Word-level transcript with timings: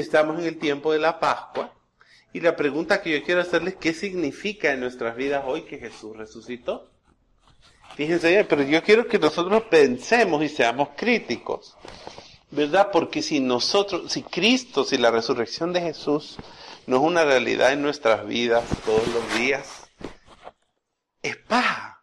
estamos 0.00 0.38
en 0.38 0.46
el 0.46 0.58
tiempo 0.58 0.92
de 0.92 0.98
la 0.98 1.18
Pascua 1.18 1.72
y 2.32 2.40
la 2.40 2.54
pregunta 2.54 3.00
que 3.00 3.18
yo 3.18 3.24
quiero 3.24 3.40
hacerles, 3.40 3.76
¿qué 3.76 3.94
significa 3.94 4.72
en 4.72 4.80
nuestras 4.80 5.16
vidas 5.16 5.44
hoy 5.46 5.62
que 5.62 5.78
Jesús 5.78 6.16
resucitó? 6.16 6.90
Fíjense, 7.96 8.44
pero 8.44 8.62
yo 8.62 8.82
quiero 8.82 9.06
que 9.06 9.18
nosotros 9.18 9.62
pensemos 9.70 10.42
y 10.42 10.50
seamos 10.50 10.90
críticos, 10.96 11.76
¿verdad? 12.50 12.90
Porque 12.92 13.22
si 13.22 13.40
nosotros, 13.40 14.12
si 14.12 14.22
Cristo, 14.22 14.84
si 14.84 14.98
la 14.98 15.10
resurrección 15.10 15.72
de 15.72 15.80
Jesús 15.80 16.36
no 16.86 16.96
es 16.96 17.02
una 17.02 17.24
realidad 17.24 17.72
en 17.72 17.80
nuestras 17.80 18.26
vidas 18.26 18.64
todos 18.84 19.08
los 19.08 19.38
días, 19.38 19.88
es 21.22 21.36
paja. 21.38 21.95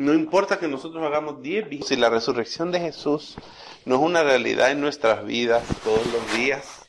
No 0.00 0.14
importa 0.14 0.58
que 0.58 0.66
nosotros 0.66 1.04
hagamos 1.04 1.42
10 1.42 1.86
si 1.86 1.94
la 1.94 2.08
resurrección 2.08 2.72
de 2.72 2.80
Jesús 2.80 3.36
no 3.84 3.96
es 3.96 4.00
una 4.00 4.22
realidad 4.22 4.70
en 4.70 4.80
nuestras 4.80 5.26
vidas 5.26 5.62
todos 5.84 6.06
los 6.10 6.32
días, 6.32 6.88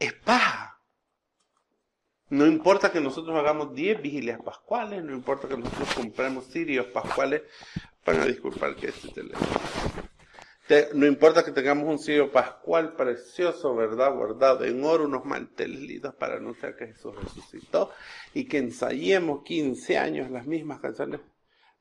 es 0.00 0.12
paja. 0.12 0.82
No 2.30 2.46
importa 2.46 2.90
que 2.90 3.00
nosotros 3.00 3.36
hagamos 3.36 3.74
10 3.74 4.02
vigilias 4.02 4.42
pascuales, 4.42 5.04
no 5.04 5.12
importa 5.14 5.46
que 5.46 5.56
nosotros 5.56 5.94
compremos 5.94 6.48
cirios 6.48 6.86
pascuales, 6.86 7.42
van 8.04 8.22
a 8.22 8.26
disculpar 8.26 8.74
que 8.74 8.88
este 8.88 9.10
teléfono. 9.12 9.46
No 10.94 11.06
importa 11.06 11.44
que 11.44 11.52
tengamos 11.52 11.84
un 11.84 12.00
cirio 12.00 12.32
pascual 12.32 12.96
precioso, 12.96 13.76
¿verdad? 13.76 14.16
Guardado 14.16 14.64
en 14.64 14.82
oro, 14.82 15.04
unos 15.04 15.24
manteles 15.24 15.78
lindos 15.78 16.12
para 16.16 16.38
anunciar 16.38 16.74
que 16.74 16.88
Jesús 16.88 17.14
resucitó 17.14 17.92
y 18.34 18.48
que 18.48 18.58
ensayemos 18.58 19.44
15 19.44 19.96
años 19.96 20.28
las 20.32 20.44
mismas 20.44 20.80
canciones 20.80 21.20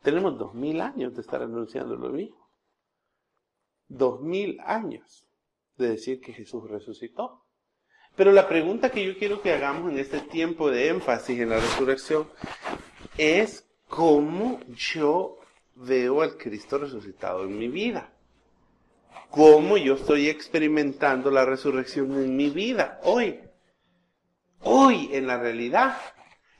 tenemos 0.01 0.37
dos 0.37 0.53
mil 0.53 0.81
años 0.81 1.13
de 1.15 1.21
estar 1.21 1.41
anunciando 1.41 1.95
lo 1.95 2.09
mismo. 2.09 2.49
Dos 3.87 4.21
mil 4.21 4.59
años 4.61 5.27
de 5.77 5.89
decir 5.89 6.19
que 6.19 6.33
Jesús 6.33 6.69
resucitó. 6.69 7.45
Pero 8.15 8.31
la 8.31 8.47
pregunta 8.47 8.89
que 8.89 9.05
yo 9.05 9.17
quiero 9.17 9.41
que 9.41 9.53
hagamos 9.53 9.91
en 9.91 9.99
este 9.99 10.21
tiempo 10.21 10.71
de 10.71 10.87
énfasis 10.87 11.39
en 11.39 11.49
la 11.49 11.59
resurrección 11.59 12.27
es 13.17 13.69
cómo 13.87 14.59
yo 14.69 15.39
veo 15.75 16.21
al 16.21 16.37
Cristo 16.37 16.79
resucitado 16.79 17.43
en 17.43 17.57
mi 17.57 17.67
vida. 17.67 18.13
Cómo 19.29 19.77
yo 19.77 19.95
estoy 19.95 20.29
experimentando 20.29 21.29
la 21.29 21.45
resurrección 21.45 22.11
en 22.13 22.35
mi 22.35 22.49
vida 22.49 22.99
hoy. 23.03 23.39
Hoy 24.61 25.09
en 25.13 25.27
la 25.27 25.37
realidad 25.37 25.97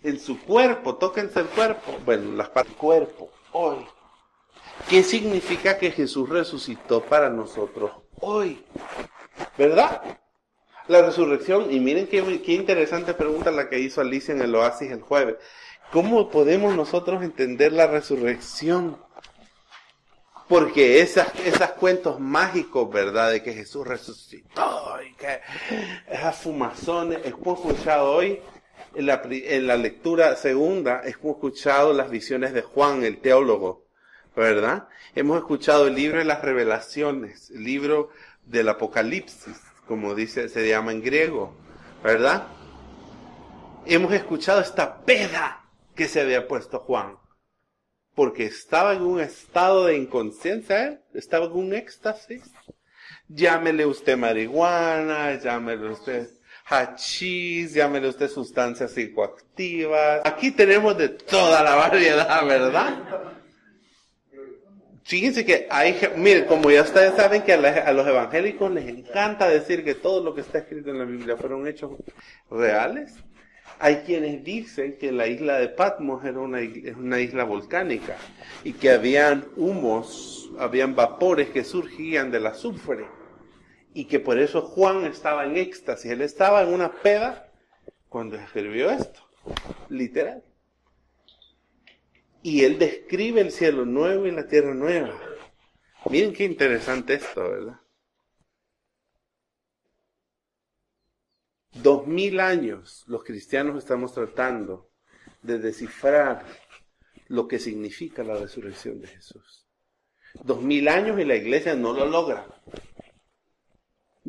en 0.03 0.19
su 0.19 0.39
cuerpo, 0.41 0.95
tóquense 0.95 1.39
el 1.39 1.47
cuerpo, 1.47 1.97
bueno, 2.05 2.35
las 2.35 2.49
partes 2.49 2.73
del 2.73 2.79
cuerpo, 2.79 3.29
hoy. 3.51 3.85
¿Qué 4.89 5.03
significa 5.03 5.77
que 5.77 5.91
Jesús 5.91 6.29
resucitó 6.29 7.01
para 7.01 7.29
nosotros 7.29 7.91
hoy? 8.21 8.63
¿Verdad? 9.57 10.19
La 10.87 11.01
resurrección, 11.01 11.71
y 11.71 11.79
miren 11.79 12.07
qué, 12.07 12.41
qué 12.41 12.53
interesante 12.53 13.13
pregunta 13.13 13.51
la 13.51 13.69
que 13.69 13.79
hizo 13.79 13.99
Alicia 13.99 14.33
en 14.33 14.41
el 14.41 14.55
oasis 14.55 14.91
el 14.91 15.01
jueves. 15.01 15.35
¿Cómo 15.91 16.29
podemos 16.29 16.75
nosotros 16.75 17.23
entender 17.23 17.73
la 17.73 17.87
resurrección? 17.87 18.97
Porque 20.47 21.01
esas, 21.01 21.27
esos 21.45 21.71
cuentos 21.71 22.19
mágicos, 22.21 22.89
¿verdad? 22.89 23.31
De 23.31 23.43
que 23.43 23.53
Jesús 23.53 23.85
resucitó 23.85 24.97
y 25.01 25.13
que 25.15 25.41
esas 26.07 26.37
fumazones, 26.37 27.19
es 27.19 27.33
escuchado 27.33 28.11
hoy 28.13 28.41
en 28.95 29.67
la, 29.67 29.77
lectura 29.77 30.35
segunda 30.35 31.01
hemos 31.03 31.35
escuchado 31.35 31.93
las 31.93 32.09
visiones 32.09 32.53
de 32.53 32.61
Juan, 32.61 33.03
el 33.03 33.19
teólogo, 33.19 33.85
¿verdad? 34.35 34.87
Hemos 35.15 35.37
escuchado 35.37 35.87
el 35.87 35.95
libro 35.95 36.19
de 36.19 36.25
las 36.25 36.41
revelaciones, 36.41 37.51
el 37.51 37.63
libro 37.63 38.09
del 38.45 38.69
Apocalipsis, 38.69 39.55
como 39.87 40.15
dice, 40.15 40.49
se 40.49 40.67
llama 40.67 40.91
en 40.91 41.03
griego, 41.03 41.55
¿verdad? 42.03 42.47
Hemos 43.85 44.13
escuchado 44.13 44.61
esta 44.61 45.01
peda 45.05 45.65
que 45.95 46.07
se 46.07 46.21
había 46.21 46.47
puesto 46.47 46.79
Juan, 46.79 47.17
porque 48.15 48.45
estaba 48.45 48.93
en 48.93 49.03
un 49.03 49.19
estado 49.19 49.85
de 49.85 49.95
inconsciencia, 49.95 51.01
estaba 51.13 51.45
en 51.45 51.51
un 51.51 51.73
éxtasis. 51.73 52.43
Llámele 53.27 53.85
usted 53.85 54.17
marihuana, 54.17 55.35
llámele 55.39 55.89
usted 55.89 56.36
hachís, 56.69 57.73
llámele 57.73 58.09
usted 58.09 58.29
sustancias 58.29 58.91
psicoactivas. 58.91 60.21
Aquí 60.25 60.51
tenemos 60.51 60.97
de 60.97 61.09
toda 61.09 61.63
la 61.63 61.75
variedad, 61.75 62.45
¿verdad? 62.45 62.97
Fíjense 65.03 65.45
que 65.45 65.67
hay, 65.69 65.97
miren, 66.17 66.45
como 66.45 66.69
ya 66.69 66.81
ustedes 66.81 67.15
saben 67.15 67.43
que 67.43 67.53
a, 67.53 67.91
los 67.93 68.05
evangélicos 68.05 68.69
les 68.71 68.89
encanta 68.89 69.47
decir 69.47 69.85
que 69.85 69.95
todo 69.95 70.21
lo 70.21 70.35
que 70.35 70.41
está 70.41 70.57
escrito 70.57 70.89
en 70.89 70.99
la 70.99 71.05
Biblia 71.05 71.37
fueron 71.37 71.65
hechos 71.65 71.91
reales. 72.51 73.13
Hay 73.79 73.97
quienes 73.97 74.43
dicen 74.43 74.97
que 74.97 75.13
la 75.13 75.27
isla 75.27 75.59
de 75.59 75.69
Patmos 75.69 76.25
era 76.25 76.39
una, 76.39 76.59
una 76.97 77.19
isla 77.21 77.45
volcánica 77.45 78.17
y 78.65 78.73
que 78.73 78.89
habían 78.89 79.45
humos, 79.55 80.49
habían 80.59 80.95
vapores 80.95 81.49
que 81.49 81.63
surgían 81.63 82.29
de 82.31 82.39
la 82.41 82.49
azufre 82.49 83.05
y 83.97 84.05
que 84.05 84.19
por 84.19 84.37
eso 84.37 84.61
Juan 84.61 85.05
estaba 85.05 85.43
en 85.43 85.57
éxtasis. 85.57 86.11
Él 86.11 86.21
estaba 86.21 86.61
en 86.61 86.71
una 86.71 86.91
peda 86.91 87.51
cuando 88.07 88.35
escribió 88.35 88.91
esto, 88.91 89.27
literal. 89.89 90.43
Y 92.43 92.63
él 92.63 92.77
describe 92.77 93.41
el 93.41 93.51
cielo 93.51 93.85
nuevo 93.85 94.27
y 94.27 94.31
la 94.31 94.47
tierra 94.47 94.75
nueva. 94.75 95.19
Miren 96.11 96.31
qué 96.31 96.43
interesante 96.43 97.15
esto, 97.15 97.41
¿verdad? 97.41 97.79
Dos 101.71 102.05
mil 102.05 102.39
años 102.39 103.03
los 103.07 103.23
cristianos 103.23 103.79
estamos 103.79 104.13
tratando 104.13 104.91
de 105.41 105.57
descifrar 105.57 106.45
lo 107.29 107.47
que 107.47 107.57
significa 107.57 108.23
la 108.23 108.35
resurrección 108.35 109.01
de 109.01 109.07
Jesús. 109.07 109.67
Dos 110.43 110.61
mil 110.61 110.87
años 110.87 111.19
y 111.19 111.25
la 111.25 111.35
iglesia 111.35 111.73
no 111.73 111.93
lo 111.93 112.05
logra. 112.05 112.45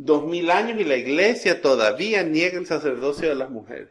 Dos 0.01 0.25
mil 0.27 0.49
años 0.53 0.79
y 0.79 0.85
la 0.85 0.95
iglesia 0.95 1.61
todavía 1.61 2.23
niega 2.23 2.57
el 2.57 2.67
sacerdocio 2.67 3.31
de 3.31 3.35
las 3.35 3.51
mujeres. 3.51 3.89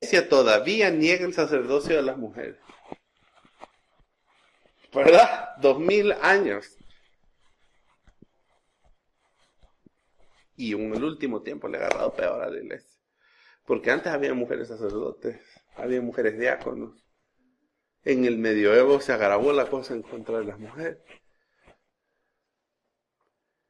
La 0.00 0.06
iglesia 0.06 0.28
todavía 0.28 0.90
niega 0.90 1.26
el 1.26 1.34
sacerdocio 1.34 1.96
de 1.96 2.02
las 2.02 2.16
mujeres. 2.16 2.60
¿Verdad? 4.94 5.56
Dos 5.60 5.80
mil 5.80 6.12
años. 6.12 6.78
Y 10.54 10.74
en 10.74 10.94
el 10.94 11.02
último 11.02 11.42
tiempo 11.42 11.66
le 11.66 11.78
ha 11.78 11.80
agarrado 11.80 12.14
peor 12.14 12.40
a 12.40 12.50
la 12.50 12.58
iglesia. 12.58 13.00
Porque 13.66 13.90
antes 13.90 14.12
había 14.12 14.32
mujeres 14.32 14.68
sacerdotes, 14.68 15.40
había 15.74 16.00
mujeres 16.00 16.38
diáconos. 16.38 17.04
En 18.04 18.26
el 18.26 18.38
medioevo 18.38 19.00
se 19.00 19.12
agravó 19.12 19.52
la 19.52 19.68
cosa 19.68 19.94
en 19.94 20.02
contra 20.02 20.38
de 20.38 20.44
las 20.44 20.60
mujeres. 20.60 20.98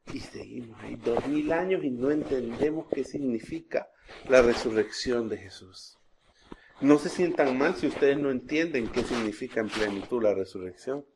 Y 0.07 0.21
seguimos 0.21 0.81
ahí 0.83 0.97
dos 0.97 1.27
mil 1.29 1.53
años 1.53 1.85
y 1.85 1.91
no 1.91 2.11
entendemos 2.11 2.87
qué 2.93 3.05
significa 3.05 3.89
la 4.29 4.43
resurrección 4.43 5.29
de 5.29 5.39
Jesús. 5.39 5.99
No 6.81 6.99
se 6.99 7.09
sientan 7.09 7.57
mal 7.57 7.77
si 7.77 7.87
ustedes 7.87 8.19
no 8.19 8.31
entienden 8.31 8.91
qué 8.91 9.05
significa 9.05 9.61
en 9.61 9.69
plenitud 9.69 10.23
la 10.23 10.35
resurrección. 10.35 11.07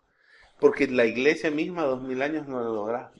Porque 0.60 0.86
la 0.86 1.04
iglesia 1.04 1.50
misma 1.50 1.82
dos 1.82 2.02
mil 2.02 2.22
años 2.22 2.46
no 2.46 2.60
lo 2.60 2.72
lograron. 2.72 3.12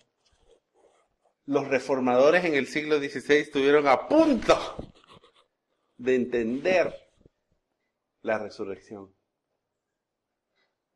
Los 1.45 1.69
reformadores 1.69 2.45
en 2.45 2.55
el 2.55 2.67
siglo 2.67 2.99
XVI 2.99 3.35
estuvieron 3.37 3.87
a 3.89 4.09
punto 4.09 4.57
de 5.99 6.15
entender 6.15 6.95
la 8.23 8.39
resurrección. 8.39 9.15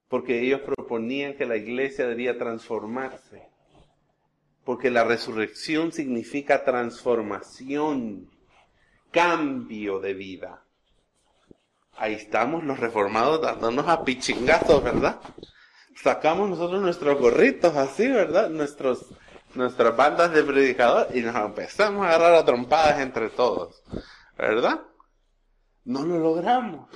Porque 0.08 0.40
ellos 0.40 0.60
proponían 0.62 1.34
que 1.34 1.46
la 1.46 1.56
iglesia 1.56 2.06
debía 2.06 2.38
transformarse 2.38 3.48
porque 4.64 4.90
la 4.90 5.04
resurrección 5.04 5.92
significa 5.92 6.64
transformación, 6.64 8.30
cambio 9.10 10.00
de 10.00 10.14
vida. 10.14 10.64
Ahí 11.96 12.14
estamos 12.14 12.64
los 12.64 12.78
reformados 12.78 13.40
dándonos 13.42 13.88
a 13.88 14.04
pichingazos, 14.04 14.82
¿verdad? 14.82 15.20
Sacamos 16.02 16.48
nosotros 16.48 16.80
nuestros 16.80 17.18
gorritos 17.18 17.76
así, 17.76 18.08
¿verdad? 18.08 18.48
Nuestros, 18.48 19.06
nuestras 19.54 19.96
bandas 19.96 20.32
de 20.32 20.42
predicador 20.42 21.08
y 21.14 21.20
nos 21.20 21.36
empezamos 21.36 22.06
a 22.06 22.10
agarrar 22.10 22.34
a 22.34 22.44
trompadas 22.44 23.00
entre 23.00 23.28
todos, 23.28 23.82
¿verdad? 24.38 24.80
No 25.84 26.04
lo 26.04 26.18
logramos. 26.18 26.88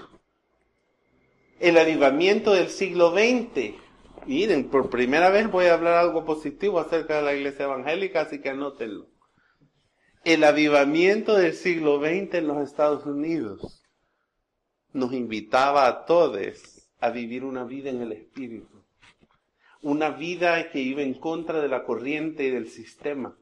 El 1.60 1.78
avivamiento 1.78 2.52
del 2.52 2.68
siglo 2.68 3.10
XX 3.10 3.83
Miren, 4.26 4.70
por 4.70 4.88
primera 4.88 5.28
vez 5.28 5.50
voy 5.50 5.66
a 5.66 5.74
hablar 5.74 5.94
algo 5.94 6.24
positivo 6.24 6.80
acerca 6.80 7.16
de 7.16 7.22
la 7.22 7.34
iglesia 7.34 7.66
evangélica, 7.66 8.22
así 8.22 8.40
que 8.40 8.50
anótenlo. 8.50 9.08
El 10.24 10.44
avivamiento 10.44 11.34
del 11.36 11.52
siglo 11.52 11.98
XX 11.98 12.34
en 12.34 12.46
los 12.46 12.66
Estados 12.66 13.04
Unidos 13.04 13.82
nos 14.92 15.12
invitaba 15.12 15.86
a 15.86 16.06
todos 16.06 16.84
a 17.00 17.10
vivir 17.10 17.44
una 17.44 17.64
vida 17.64 17.90
en 17.90 18.00
el 18.00 18.12
Espíritu. 18.12 18.82
una 19.82 20.08
vida 20.08 20.70
que 20.70 20.80
iba 20.80 21.02
en 21.02 21.12
contra 21.12 21.60
de 21.60 21.68
la 21.68 21.84
corriente 21.84 22.44
y 22.44 22.50
del 22.50 22.70
sistema. 22.70 23.36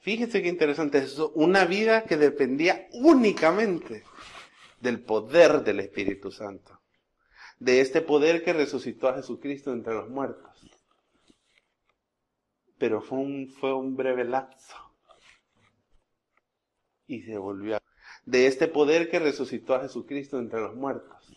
Fíjense 0.00 0.42
qué 0.42 0.48
interesante 0.48 0.98
es 0.98 1.04
eso, 1.14 1.32
una 1.34 1.64
vida 1.64 2.04
que 2.04 2.16
dependía 2.16 2.86
únicamente 2.92 4.04
del 4.80 5.00
poder 5.00 5.64
del 5.64 5.80
Espíritu 5.80 6.30
Santo, 6.30 6.80
de 7.62 7.80
este 7.80 8.00
poder 8.00 8.42
que 8.44 8.52
resucitó 8.52 9.08
a 9.08 9.14
Jesucristo 9.14 9.72
entre 9.72 9.94
los 9.94 10.08
muertos. 10.08 10.50
Pero 12.78 13.00
fue 13.00 13.18
un, 13.18 13.48
fue 13.48 13.72
un 13.74 13.96
breve 13.96 14.24
lapso 14.24 14.76
y 17.06 17.22
se 17.22 17.38
volvió 17.38 17.76
a... 17.76 17.82
De 18.24 18.46
este 18.46 18.68
poder 18.68 19.10
que 19.10 19.18
resucitó 19.18 19.74
a 19.74 19.80
Jesucristo 19.80 20.38
entre 20.38 20.60
los 20.60 20.74
muertos 20.74 21.32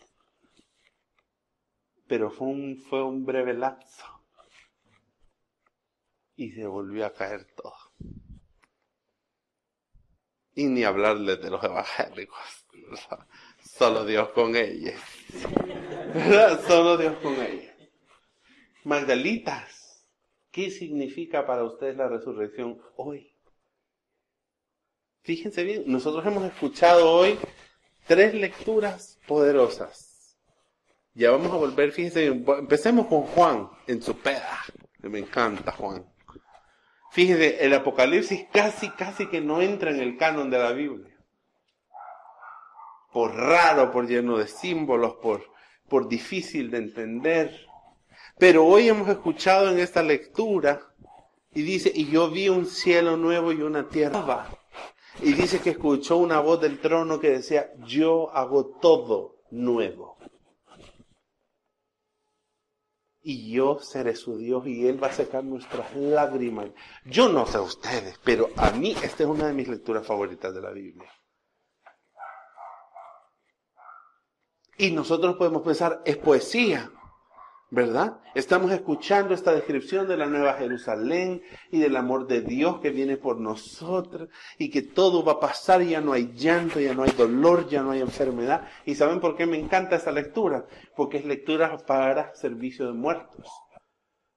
pero 2.08 2.30
fue 2.30 2.48
un, 2.48 2.78
fue 2.78 3.04
un 3.04 3.26
breve 3.26 3.54
lapso 3.54 4.06
y 6.36 6.52
se 6.52 6.66
volvió 6.66 7.06
a 7.06 7.14
caer 7.14 7.46
todo. 7.56 7.76
Y 10.54 10.66
ni 10.66 10.84
hablarles 10.84 11.42
de 11.42 11.50
los 11.50 11.64
evangélicos. 11.64 12.66
Solo 13.60 14.06
Dios 14.06 14.30
con 14.30 14.56
ellos. 14.56 15.00
Solo 16.68 16.98
Dios 16.98 17.16
con 17.22 17.34
ellos. 17.34 17.74
Magdalitas, 18.84 20.06
¿qué 20.52 20.72
significa 20.72 21.46
para 21.46 21.64
ustedes 21.64 21.98
la 21.98 22.08
resurrección 22.08 22.80
hoy? 22.96 23.34
Fíjense 25.24 25.64
bien, 25.64 25.84
nosotros 25.88 26.26
hemos 26.26 26.44
escuchado 26.44 27.12
hoy 27.12 27.38
tres 28.08 28.36
lecturas 28.36 29.20
poderosas 29.28 30.16
ya 31.16 31.32
vamos 31.32 31.50
a 31.54 31.56
volver, 31.56 31.94
fíjense, 31.94 32.26
empecemos 32.26 33.08
con 33.08 33.22
Juan 33.22 33.70
en 33.88 34.02
su 34.02 34.18
peda. 34.18 34.60
Me 35.02 35.20
encanta 35.20 35.72
Juan. 35.72 36.06
Fíjense, 37.12 37.64
el 37.64 37.74
Apocalipsis 37.74 38.48
casi, 38.52 38.90
casi 38.90 39.28
que 39.28 39.40
no 39.40 39.62
entra 39.62 39.92
en 39.92 40.02
el 40.02 40.18
canon 40.18 40.50
de 40.50 40.60
la 40.60 40.74
Biblia. 40.74 41.15
Por 43.16 43.34
raro, 43.34 43.94
por 43.94 44.08
lleno 44.08 44.38
de 44.38 44.46
símbolos, 44.46 45.14
por, 45.22 45.42
por 45.88 46.10
difícil 46.10 46.70
de 46.70 46.80
entender. 46.80 47.66
Pero 48.38 48.66
hoy 48.66 48.90
hemos 48.90 49.08
escuchado 49.08 49.72
en 49.72 49.80
esta 49.80 50.04
lectura 50.04 50.82
y 51.54 51.62
dice, 51.62 51.90
y 51.96 52.08
yo 52.08 52.30
vi 52.30 52.50
un 52.50 52.66
cielo 52.66 53.16
nuevo 53.16 53.54
y 53.54 53.62
una 53.62 53.88
tierra 53.88 54.20
nueva. 54.20 54.60
Y 55.22 55.32
dice 55.32 55.62
que 55.62 55.70
escuchó 55.70 56.18
una 56.18 56.42
voz 56.42 56.60
del 56.60 56.82
trono 56.82 57.18
que 57.22 57.30
decía, 57.30 57.72
yo 57.86 58.36
hago 58.36 58.78
todo 58.82 59.38
nuevo. 59.50 60.18
y 63.28 63.54
yo 63.54 63.80
seré 63.80 64.16
su 64.16 64.38
Dios 64.38 64.68
y 64.68 64.88
Él 64.88 65.02
va 65.02 65.08
a 65.08 65.14
secar 65.14 65.44
nuestras 65.46 65.96
lágrimas. 65.96 66.68
Yo 67.06 67.30
no 67.30 67.48
sé 67.48 67.60
ustedes, 67.60 68.20
pero 68.26 68.50
a 68.58 68.72
mí 68.72 68.94
esta 69.02 69.24
es 69.24 69.30
una 69.30 69.48
de 69.48 69.54
mis 69.54 69.70
lecturas 69.70 70.06
favoritas 70.06 70.54
de 70.54 70.62
la 70.62 70.72
Biblia. 70.72 71.10
Y 74.78 74.92
nosotros 74.92 75.36
podemos 75.36 75.62
pensar, 75.62 76.02
es 76.06 76.18
poesía. 76.18 76.92
¿verdad? 77.72 78.20
Estamos 78.36 78.72
escuchando 78.72 79.34
esta 79.34 79.52
descripción 79.52 80.08
de 80.08 80.18
la 80.18 80.28
Nueva 80.28 80.54
Jerusalén 80.54 81.42
y 81.72 81.80
del 81.80 81.98
amor 81.98 82.28
de 82.28 82.42
Dios 82.42 82.80
que 82.80 82.92
viene 82.92 83.18
por 83.18 83.40
nosotros 83.40 84.30
y 84.58 84.70
que 84.70 84.82
todo 84.82 85.24
va 85.26 85.34
a 85.34 85.40
pasar, 85.40 85.82
ya 85.82 86.00
no 86.00 86.14
hay 86.14 86.32
llanto, 86.34 86.80
ya 86.80 86.94
no 86.94 87.04
hay 87.04 87.12
dolor, 87.12 87.68
ya 87.68 87.82
no 87.82 87.92
hay 87.92 88.02
enfermedad. 88.02 88.68
¿Y 88.86 88.96
saben 88.96 89.20
por 89.20 89.36
qué 89.36 89.46
me 89.46 89.58
encanta 89.58 89.96
esa 89.96 90.12
lectura? 90.12 90.66
Porque 90.96 91.18
es 91.18 91.26
lectura 91.26 91.78
para 91.78 92.34
servicio 92.36 92.86
de 92.86 92.94
muertos, 92.94 93.50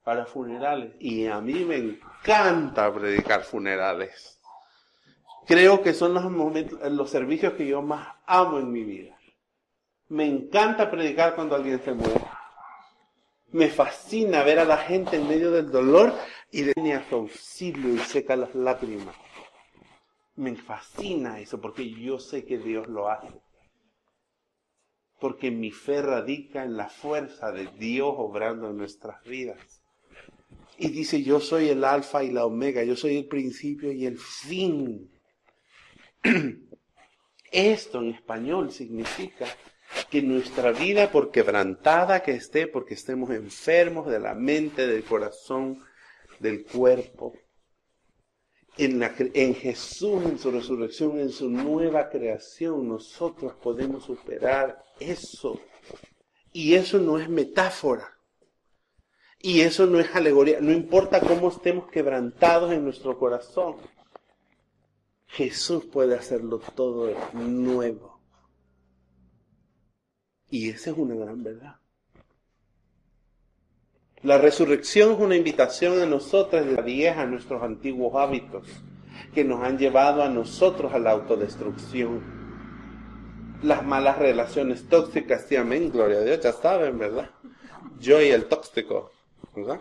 para 0.02 0.26
funerales. 0.26 0.94
Y 0.98 1.26
a 1.26 1.40
mí 1.40 1.64
me 1.64 1.76
encanta 1.76 2.92
predicar 2.92 3.44
funerales. 3.44 4.40
Creo 5.46 5.82
que 5.82 5.94
son 5.94 6.14
los 6.14 6.30
momentos, 6.30 6.80
los 6.90 7.08
servicios 7.10 7.54
que 7.54 7.66
yo 7.66 7.82
más 7.82 8.08
amo 8.26 8.58
en 8.58 8.72
mi 8.72 8.84
vida. 8.84 9.17
Me 10.08 10.26
encanta 10.26 10.90
predicar 10.90 11.34
cuando 11.34 11.56
alguien 11.56 11.80
se 11.82 11.92
muere 11.92 12.20
me 13.50 13.68
fascina 13.68 14.42
ver 14.42 14.58
a 14.58 14.64
la 14.64 14.76
gente 14.76 15.16
en 15.16 15.26
medio 15.26 15.50
del 15.50 15.70
dolor 15.70 16.12
y 16.50 16.64
viene 16.64 16.94
a 16.94 17.08
su 17.08 17.14
auxilio 17.14 17.94
y 17.94 17.98
seca 17.98 18.36
las 18.36 18.54
lágrimas. 18.54 19.16
Me 20.36 20.54
fascina 20.56 21.40
eso 21.40 21.60
porque 21.60 21.90
yo 21.90 22.18
sé 22.18 22.44
que 22.44 22.58
Dios 22.58 22.88
lo 22.88 23.08
hace. 23.08 23.28
Porque 25.18 25.50
mi 25.50 25.70
fe 25.70 26.02
radica 26.02 26.62
en 26.62 26.76
la 26.76 26.88
fuerza 26.88 27.50
de 27.50 27.66
Dios 27.78 28.14
obrando 28.16 28.70
en 28.70 28.76
nuestras 28.76 29.22
vidas. 29.24 29.82
Y 30.76 30.90
dice, 30.90 31.22
yo 31.22 31.40
soy 31.40 31.70
el 31.70 31.82
alfa 31.82 32.22
y 32.22 32.30
la 32.30 32.46
omega, 32.46 32.84
yo 32.84 32.94
soy 32.94 33.16
el 33.16 33.26
principio 33.26 33.90
y 33.90 34.06
el 34.06 34.18
fin. 34.18 35.10
Esto 37.50 38.00
en 38.00 38.10
español 38.10 38.70
significa 38.70 39.46
que 40.10 40.22
nuestra 40.22 40.72
vida, 40.72 41.10
por 41.10 41.30
quebrantada 41.30 42.22
que 42.22 42.32
esté, 42.32 42.66
porque 42.66 42.94
estemos 42.94 43.30
enfermos 43.30 44.06
de 44.06 44.20
la 44.20 44.34
mente, 44.34 44.86
del 44.86 45.04
corazón, 45.04 45.82
del 46.38 46.64
cuerpo, 46.64 47.34
en, 48.76 49.02
en 49.34 49.54
Jesús, 49.54 50.24
en 50.24 50.38
su 50.38 50.50
resurrección, 50.50 51.18
en 51.18 51.30
su 51.30 51.50
nueva 51.50 52.08
creación, 52.08 52.88
nosotros 52.88 53.54
podemos 53.54 54.04
superar 54.04 54.84
eso. 55.00 55.60
Y 56.52 56.74
eso 56.74 56.98
no 56.98 57.18
es 57.18 57.28
metáfora. 57.28 58.16
Y 59.40 59.60
eso 59.60 59.86
no 59.86 60.00
es 60.00 60.14
alegoría. 60.14 60.60
No 60.60 60.72
importa 60.72 61.20
cómo 61.20 61.48
estemos 61.48 61.90
quebrantados 61.90 62.72
en 62.72 62.84
nuestro 62.84 63.18
corazón. 63.18 63.76
Jesús 65.26 65.84
puede 65.84 66.16
hacerlo 66.16 66.60
todo 66.74 67.12
nuevo. 67.34 68.17
Y 70.50 70.70
esa 70.70 70.90
es 70.90 70.96
una 70.96 71.14
gran 71.14 71.42
verdad. 71.42 71.76
La 74.22 74.38
resurrección 74.38 75.12
es 75.12 75.18
una 75.20 75.36
invitación 75.36 76.00
a 76.00 76.06
nosotros 76.06 76.66
de 76.66 76.72
la 76.72 76.82
vieja, 76.82 77.22
a 77.22 77.26
nuestros 77.26 77.62
antiguos 77.62 78.16
hábitos, 78.16 78.66
que 79.32 79.44
nos 79.44 79.62
han 79.62 79.78
llevado 79.78 80.22
a 80.22 80.28
nosotros 80.28 80.92
a 80.92 80.98
la 80.98 81.12
autodestrucción. 81.12 82.20
Las 83.62 83.84
malas 83.84 84.18
relaciones 84.18 84.88
tóxicas, 84.88 85.46
sí, 85.48 85.54
amén, 85.54 85.90
gloria 85.92 86.18
a 86.18 86.22
Dios, 86.22 86.40
ya 86.40 86.52
saben, 86.52 86.98
¿verdad? 86.98 87.30
Yo 88.00 88.20
y 88.20 88.30
el 88.30 88.46
tóxico, 88.46 89.12
¿verdad? 89.54 89.80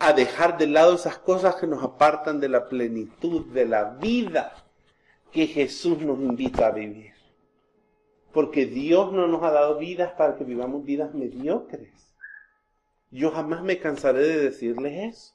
A 0.00 0.12
dejar 0.12 0.58
de 0.58 0.66
lado 0.66 0.94
esas 0.94 1.18
cosas 1.18 1.56
que 1.56 1.66
nos 1.66 1.84
apartan 1.84 2.40
de 2.40 2.48
la 2.48 2.68
plenitud 2.68 3.46
de 3.52 3.66
la 3.66 3.84
vida 3.84 4.54
que 5.30 5.46
Jesús 5.46 5.98
nos 6.00 6.18
invita 6.18 6.66
a 6.66 6.70
vivir. 6.72 7.19
Porque 8.32 8.66
Dios 8.66 9.12
no 9.12 9.26
nos 9.26 9.42
ha 9.42 9.50
dado 9.50 9.78
vidas 9.78 10.12
para 10.12 10.36
que 10.36 10.44
vivamos 10.44 10.84
vidas 10.84 11.14
mediocres. 11.14 12.14
Yo 13.10 13.32
jamás 13.32 13.62
me 13.62 13.78
cansaré 13.78 14.20
de 14.20 14.38
decirles 14.38 15.14
eso. 15.14 15.34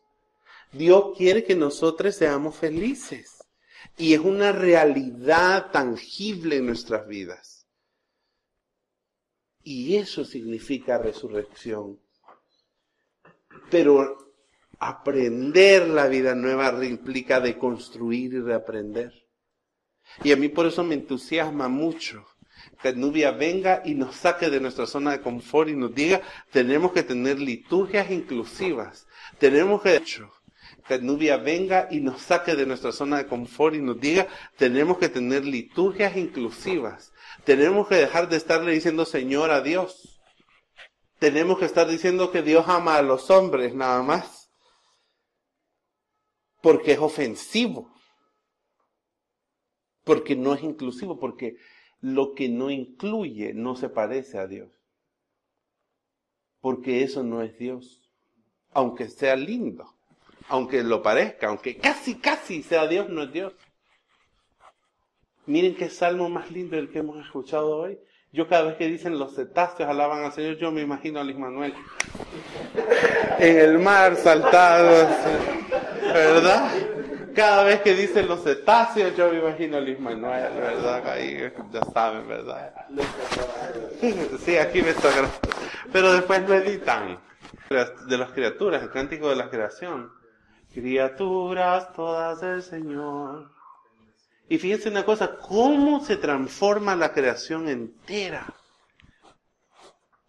Dios 0.72 1.18
quiere 1.18 1.44
que 1.44 1.56
nosotros 1.56 2.16
seamos 2.16 2.56
felices. 2.56 3.44
Y 3.98 4.14
es 4.14 4.20
una 4.20 4.52
realidad 4.52 5.72
tangible 5.72 6.58
en 6.58 6.66
nuestras 6.68 7.08
vidas. 7.08 7.68
Y 9.64 9.96
eso 9.96 10.24
significa 10.24 10.98
resurrección. 10.98 12.00
Pero 13.70 14.34
aprender 14.80 15.88
la 15.88 16.08
vida 16.08 16.36
nueva 16.36 16.84
implica 16.86 17.40
de 17.40 17.58
construir 17.58 18.34
y 18.34 18.42
reaprender. 18.42 19.26
Y 20.24 20.32
a 20.32 20.38
mí 20.38 20.50
por 20.50 20.66
eso 20.68 20.84
me 20.84 20.96
entusiasma 20.96 21.68
mucho 21.68 22.26
que 22.82 22.94
Nubia 22.94 23.32
venga 23.32 23.82
y 23.86 23.96
nos 23.96 24.16
saque 24.16 24.50
de 24.50 24.60
nuestra 24.60 24.86
zona 24.86 25.12
de 25.12 25.22
confort 25.22 25.70
y 25.70 25.76
nos 25.76 25.94
diga, 25.94 26.22
tenemos 26.52 26.92
que 26.92 27.04
tener 27.04 27.40
liturgias 27.40 28.12
inclusivas. 28.12 29.08
Tenemos 29.40 29.82
que, 29.82 30.02
que 30.88 31.00
Nubia 31.00 31.38
venga 31.38 31.88
y 31.90 32.00
nos 32.00 32.22
saque 32.22 32.56
de 32.56 32.66
nuestra 32.66 32.92
zona 32.92 33.18
de 33.18 33.28
confort 33.28 33.76
y 33.76 33.82
nos 33.82 34.00
diga, 34.00 34.28
tenemos 34.58 34.98
que 34.98 35.10
tener 35.10 35.46
liturgias 35.46 36.16
inclusivas. 36.16 37.14
Tenemos 37.44 37.88
que 37.88 37.96
dejar 37.96 38.30
de 38.30 38.38
estarle 38.38 38.72
diciendo 38.72 39.06
Señor 39.06 39.52
a 39.52 39.62
Dios. 39.62 40.22
Tenemos 41.20 41.58
que 41.60 41.66
estar 41.66 41.88
diciendo 41.88 42.32
que 42.32 42.42
Dios 42.42 42.66
ama 42.68 42.98
a 42.98 43.02
los 43.02 43.30
hombres 43.30 43.74
nada 43.74 44.04
más. 44.04 44.52
Porque 46.62 46.94
es 46.94 47.00
ofensivo. 47.00 47.94
Porque 50.04 50.36
no 50.36 50.54
es 50.54 50.62
inclusivo, 50.62 51.20
porque 51.20 51.56
lo 52.06 52.36
que 52.36 52.50
no 52.50 52.70
incluye 52.70 53.56
no 53.56 53.76
se 53.76 53.90
parece 53.90 54.38
a 54.38 54.46
Dios. 54.46 54.70
Porque 56.62 57.02
eso 57.02 57.24
no 57.24 57.42
es 57.42 57.58
Dios. 57.58 58.12
Aunque 58.74 59.10
sea 59.10 59.36
lindo, 59.36 59.92
aunque 60.48 60.84
lo 60.84 61.02
parezca, 61.02 61.48
aunque 61.48 61.78
casi, 61.78 62.20
casi 62.20 62.62
sea 62.62 62.88
Dios, 62.88 63.10
no 63.10 63.24
es 63.24 63.34
Dios. 63.34 63.54
Miren 65.48 65.76
qué 65.76 65.90
salmo 65.90 66.30
más 66.30 66.52
lindo 66.52 66.78
el 66.78 66.92
que 66.92 67.00
hemos 67.00 67.26
escuchado 67.26 67.76
hoy. 67.76 67.98
Yo 68.32 68.48
cada 68.48 68.66
vez 68.66 68.76
que 68.76 68.88
dicen 68.88 69.18
los 69.18 69.34
cetáceos 69.34 69.90
alaban 69.90 70.26
al 70.26 70.34
Señor, 70.34 70.58
yo 70.58 70.72
me 70.72 70.82
imagino 70.82 71.20
a 71.20 71.24
Luis 71.24 71.40
Manuel 71.40 71.74
en 73.40 73.58
el 73.58 73.80
mar 73.80 74.16
saltado, 74.16 75.08
¿verdad? 76.14 76.65
Cada 77.36 77.64
vez 77.64 77.82
que 77.82 77.94
dicen 77.94 78.28
los 78.28 78.44
cetáceos, 78.44 79.16
yo 79.16 79.30
me 79.30 79.40
imagino 79.40 79.78
a 79.78 79.82
Luis 79.82 80.00
Manuel, 80.00 80.54
¿verdad? 80.54 81.08
Ahí 81.08 81.52
ya 81.72 81.82
saben, 81.94 82.28
¿verdad? 82.28 82.74
Sí, 84.46 84.58
aquí 84.58 84.82
me 84.82 84.94
toca. 84.94 85.30
Pero 85.92 86.14
después 86.14 86.48
meditan 86.48 87.20
de 87.70 88.18
las 88.18 88.32
criaturas, 88.32 88.84
el 88.84 88.92
cántico 88.92 89.30
de 89.30 89.36
la 89.36 89.50
creación. 89.50 90.12
Criaturas 90.74 91.92
todas 91.94 92.42
del 92.42 92.62
Señor. 92.62 93.52
Y 94.48 94.58
fíjense 94.58 94.90
una 94.90 95.04
cosa, 95.04 95.38
cómo 95.38 96.04
se 96.04 96.18
transforma 96.18 96.96
la 96.96 97.12
creación 97.12 97.68
entera. 97.68 98.46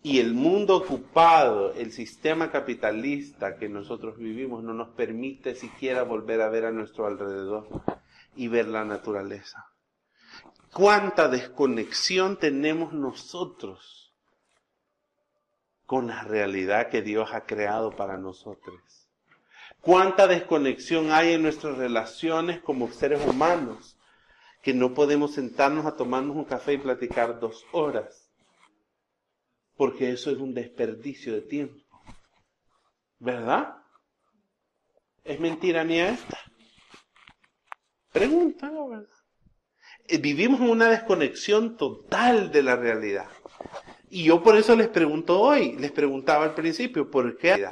Y 0.07 0.21
el 0.21 0.35
mundo 0.35 0.77
ocupado, 0.77 1.73
el 1.73 1.91
sistema 1.91 2.53
capitalista 2.53 3.57
que 3.57 3.69
nosotros 3.69 4.17
vivimos 4.19 4.63
no 4.63 4.73
nos 4.73 4.91
permite 4.91 5.57
siquiera 5.57 6.05
volver 6.05 6.43
a 6.43 6.49
ver 6.49 6.65
a 6.65 6.71
nuestro 6.71 7.09
alrededor 7.09 7.67
y 8.37 8.47
ver 8.47 8.69
la 8.69 8.85
naturaleza. 8.85 9.67
¿Cuánta 10.73 11.27
desconexión 11.27 12.37
tenemos 12.37 12.93
nosotros 12.93 14.15
con 15.87 16.07
la 16.07 16.23
realidad 16.23 16.89
que 16.89 17.03
Dios 17.03 17.31
ha 17.33 17.45
creado 17.45 17.97
para 17.97 18.17
nosotros? 18.17 19.09
¿Cuánta 19.81 20.29
desconexión 20.29 21.11
hay 21.11 21.33
en 21.33 21.43
nuestras 21.43 21.79
relaciones 21.79 22.61
como 22.61 22.93
seres 22.93 23.27
humanos 23.27 23.97
que 24.63 24.73
no 24.73 24.95
podemos 24.95 25.35
sentarnos 25.35 25.85
a 25.85 25.97
tomarnos 25.97 26.37
un 26.37 26.45
café 26.45 26.75
y 26.75 26.79
platicar 26.79 27.41
dos 27.41 27.67
horas? 27.73 28.26
Porque 29.77 30.11
eso 30.11 30.31
es 30.31 30.39
un 30.39 30.55
desperdicio 30.55 31.35
de 31.35 31.43
tiempo. 31.43 31.85
¿Verdad? 33.19 33.77
¿Es 35.25 35.41
mentira 35.41 35.85
mía 35.85 36.11
esta? 36.11 36.39
Pregúntalo, 38.13 38.89
¿verdad? 38.89 39.09
Eh, 40.09 40.19
vivimos 40.19 40.61
en 40.61 40.71
una 40.71 40.89
desconexión 40.89 41.77
total 41.77 42.53
de 42.53 42.63
la 42.63 42.77
realidad. 42.77 43.29
Y 44.09 44.25
yo 44.25 44.43
por 44.43 44.57
eso 44.57 44.77
les 44.77 44.89
pregunto 44.89 45.41
hoy, 45.41 45.77
les 45.77 45.91
preguntaba 45.91 46.45
al 46.45 46.55
principio, 46.55 47.11
¿por 47.11 47.37
qué? 47.37 47.69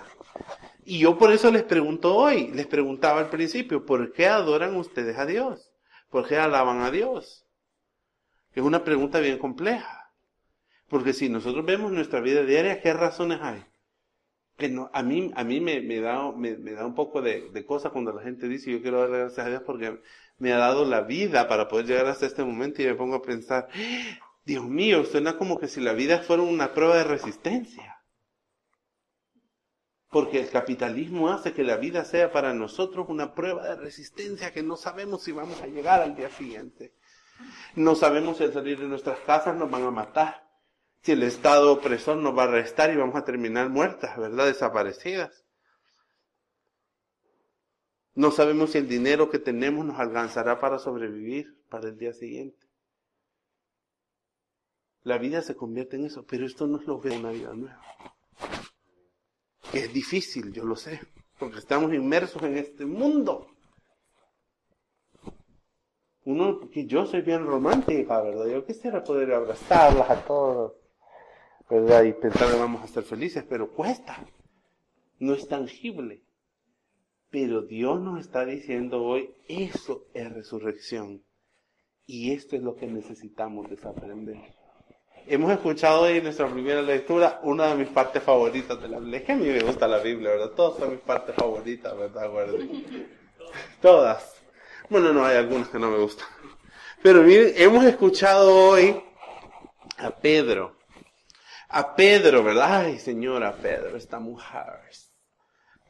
Y 0.85 0.99
yo 0.99 1.17
por 1.17 1.33
eso 1.33 1.51
les 1.51 1.63
pregunto 1.63 2.15
hoy, 2.15 2.49
les 2.49 2.67
preguntaba 2.67 3.21
al 3.21 3.31
principio, 3.31 3.87
¿por 3.87 4.13
qué 4.13 4.27
adoran 4.27 4.77
ustedes 4.77 5.17
a 5.17 5.27
Dios? 5.27 5.71
¿Por 6.11 6.27
qué 6.27 6.37
alaban 6.37 6.83
a 6.83 6.91
Dios? 6.91 7.47
Es 8.53 8.63
una 8.63 8.85
pregunta 8.85 9.21
bien 9.21 9.39
compleja. 9.39 10.04
Porque 10.89 11.13
si 11.13 11.29
nosotros 11.29 11.65
vemos 11.65 11.93
nuestra 11.93 12.21
vida 12.21 12.45
diaria, 12.45 12.81
¿qué 12.81 12.93
razones 12.93 13.41
hay? 13.41 13.65
Que 14.57 14.69
no, 14.69 14.91
a 14.93 15.03
mí, 15.03 15.33
a 15.35 15.43
mí 15.43 15.61
me, 15.61 15.81
me 15.81 16.01
da, 16.01 16.31
me, 16.33 16.55
da 16.57 16.87
un 16.87 16.95
poco 16.95 17.23
de, 17.23 17.51
de 17.51 17.65
cosa 17.65 17.91
cuando 17.91 18.13
la 18.13 18.23
gente 18.23 18.49
dice 18.49 18.71
yo 18.71 18.83
quiero 18.83 19.01
darle 19.01 19.19
gracias 19.19 19.47
a 19.47 19.51
Dios 19.51 19.63
porque 19.67 20.01
me 20.39 20.53
ha 20.53 20.59
dado 20.59 20.85
la 20.85 21.01
vida 21.01 21.49
para 21.49 21.67
poder 21.69 21.87
llegar 21.87 22.07
hasta 22.07 22.27
este 22.27 22.45
momento 22.45 22.83
y 22.83 22.87
me 22.87 22.95
pongo 22.95 23.17
a 23.17 23.23
pensar, 23.23 23.69
Dios 24.45 24.65
mío, 24.65 25.05
suena 25.05 25.37
como 25.37 25.59
que 25.59 25.69
si 25.69 25.81
la 25.81 25.93
vida 25.93 26.21
fuera 26.21 26.43
una 26.43 26.73
prueba 26.73 26.97
de 26.97 27.05
resistencia. 27.05 28.03
Porque 30.11 30.41
el 30.41 30.49
capitalismo 30.49 31.31
hace 31.31 31.53
que 31.53 31.65
la 31.65 31.77
vida 31.77 32.05
sea 32.05 32.31
para 32.31 32.55
nosotros 32.55 33.07
una 33.09 33.35
prueba 33.35 33.67
de 33.69 33.77
resistencia 33.77 34.53
que 34.53 34.63
no 34.63 34.77
sabemos 34.77 35.25
si 35.25 35.33
vamos 35.33 35.61
a 35.61 35.67
llegar 35.67 36.01
al 36.01 36.15
día 36.15 36.31
siguiente. 36.31 36.95
No 37.75 37.97
sabemos 37.97 38.37
si 38.37 38.45
al 38.45 38.53
salir 38.53 38.79
de 38.79 38.87
nuestras 38.87 39.19
casas 39.21 39.57
nos 39.57 39.69
van 39.69 39.83
a 39.83 39.91
matar 39.91 40.44
si 41.05 41.13
el 41.13 41.23
Estado 41.23 41.71
opresor 41.71 42.17
nos 42.17 42.37
va 42.37 42.45
a 42.45 42.47
arrestar 42.47 42.91
y 42.91 42.97
vamos 42.97 43.17
a 43.17 43.25
terminar 43.27 43.69
muertas, 43.69 44.17
¿verdad? 44.17 44.47
Desaparecidas. 44.47 45.45
No 48.15 48.31
sabemos 48.31 48.71
si 48.71 48.79
el 48.79 48.89
dinero 48.89 49.29
que 49.29 49.39
tenemos 49.39 49.85
nos 49.85 50.01
alcanzará 50.01 50.61
para 50.61 50.79
sobrevivir 50.79 51.61
para 51.69 51.89
el 51.89 51.99
día 51.99 52.15
siguiente. 52.15 52.67
La 55.03 55.19
vida 55.19 55.43
se 55.43 55.55
convierte 55.55 55.97
en 55.97 56.07
eso, 56.07 56.25
pero 56.25 56.47
esto 56.47 56.67
no 56.67 56.81
es 56.81 56.87
lo 56.87 56.99
que 56.99 57.09
es 57.09 57.17
una 57.17 57.33
vida 57.33 57.53
nueva. 57.53 57.83
Que 59.71 59.81
es 59.81 59.93
difícil, 59.93 60.55
yo 60.55 60.65
lo 60.65 60.75
sé, 60.75 61.01
porque 61.39 61.59
estamos 61.59 61.93
inmersos 61.93 62.43
en 62.45 62.57
este 62.57 62.87
mundo. 62.87 63.49
Uno, 66.25 66.71
que 66.71 66.87
yo 66.87 67.05
soy 67.05 67.21
bien 67.21 67.45
romántica, 67.45 68.23
¿verdad? 68.23 68.47
Yo 68.47 68.65
quisiera 68.65 69.05
poder 69.05 69.35
abrazarlas 69.35 70.09
a 70.09 70.25
todos 70.25 70.84
¿verdad? 71.69 72.05
Y 72.05 72.13
pensar 72.13 72.51
que 72.51 72.59
vamos 72.59 72.83
a 72.83 72.87
ser 72.87 73.05
felices, 73.05 73.45
pero 73.49 73.71
cuesta. 73.71 74.25
No 75.19 75.35
es 75.35 75.49
tangible. 75.49 76.23
Pero 77.31 77.63
Dios 77.63 78.01
nos 78.01 78.21
está 78.21 78.45
diciendo 78.45 79.03
hoy, 79.03 79.35
eso 79.49 80.07
es 80.15 80.33
resurrección. 80.33 81.25
Y 82.07 82.33
esto 82.33 82.57
es 82.57 82.63
lo 82.63 82.77
que 82.77 82.87
necesitamos 82.87 83.69
desaprender. 83.71 84.37
Hemos 85.27 85.51
escuchado 85.53 86.03
hoy 86.03 86.19
en 86.19 86.25
nuestra 86.25 86.47
primera 86.49 86.83
lectura 86.83 87.41
una 87.45 87.69
de 87.69 87.77
mis 87.77 87.89
partes 87.89 88.23
favoritas 88.23 88.81
de 88.81 88.89
la 88.89 88.99
Biblia. 88.99 89.19
Es 89.21 89.25
que 89.25 89.33
a 89.33 89.37
mí 89.37 89.47
me 89.47 89.61
gusta 89.61 89.89
la 89.89 89.99
Biblia, 89.99 90.31
¿verdad? 90.31 90.51
Todas 90.51 90.79
son 90.79 90.91
mis 90.91 91.01
partes 91.01 91.35
favoritas, 91.35 91.97
¿verdad? 91.97 92.31
Todas. 93.81 94.43
Bueno, 94.91 95.15
no, 95.15 95.25
hay 95.25 95.39
algunas 95.39 95.69
que 95.69 95.79
no 95.79 95.91
me 95.91 95.99
gustan. 95.99 96.27
Pero 97.03 97.23
miren, 97.23 97.55
hemos 97.57 97.85
escuchado 97.85 98.55
hoy 98.55 99.03
a 99.97 100.11
Pedro 100.11 100.77
a 101.75 101.97
Pedro, 101.97 102.45
¿verdad? 102.45 102.83
Ay, 102.87 103.01
señora 103.01 103.57
Pedro, 103.57 103.97
esta 103.97 104.21
mujer. 104.21 104.91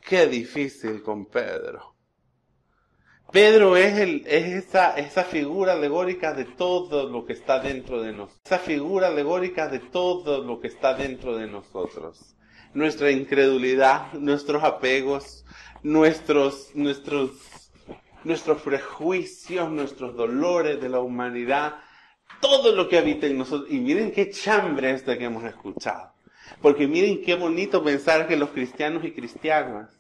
Qué 0.01 0.27
difícil 0.27 1.03
con 1.03 1.27
Pedro. 1.27 1.95
Pedro 3.31 3.77
es, 3.77 3.99
el, 3.99 4.23
es 4.27 4.65
esa, 4.65 4.97
esa 4.97 5.25
figura 5.25 5.75
alegórica 5.75 6.33
de 6.33 6.47
todo 6.47 7.11
lo 7.11 7.27
que 7.27 7.35
está 7.35 7.59
dentro 7.59 8.01
de 8.01 8.13
nosotros. 8.13 8.41
Esa 8.47 8.59
figura 8.59 9.09
alegórica 9.09 9.69
de 9.69 9.81
todo 9.81 10.43
lo 10.43 10.59
que 10.59 10.69
está 10.69 10.95
dentro 10.95 11.37
de 11.37 11.49
nosotros. 11.49 12.35
Nuestra 12.73 13.11
incredulidad, 13.11 14.11
nuestros 14.15 14.65
apegos, 14.65 15.45
nuestros, 15.83 16.71
nuestros, 16.75 17.31
nuestros 18.25 18.63
prejuicios, 18.63 19.71
nuestros 19.71 20.17
dolores 20.17 20.81
de 20.81 20.89
la 20.89 21.01
humanidad, 21.01 21.75
todo 22.45 22.77
lo 22.77 22.91
que 22.91 22.99
habita 22.99 23.27
en 23.27 23.39
nosotros. 23.39 23.71
Y 23.71 23.79
miren 23.79 24.13
qué 24.13 24.29
chambre 24.31 24.91
esta 24.91 25.17
que 25.17 25.25
hemos 25.25 25.45
escuchado. 25.45 26.13
Porque 26.61 26.87
miren 26.87 27.23
qué 27.23 27.35
bonito 27.37 27.83
pensar 27.83 28.29
que 28.29 28.37
los 28.37 28.51
cristianos 28.51 29.03
y 29.03 29.13
cristianas, 29.13 29.91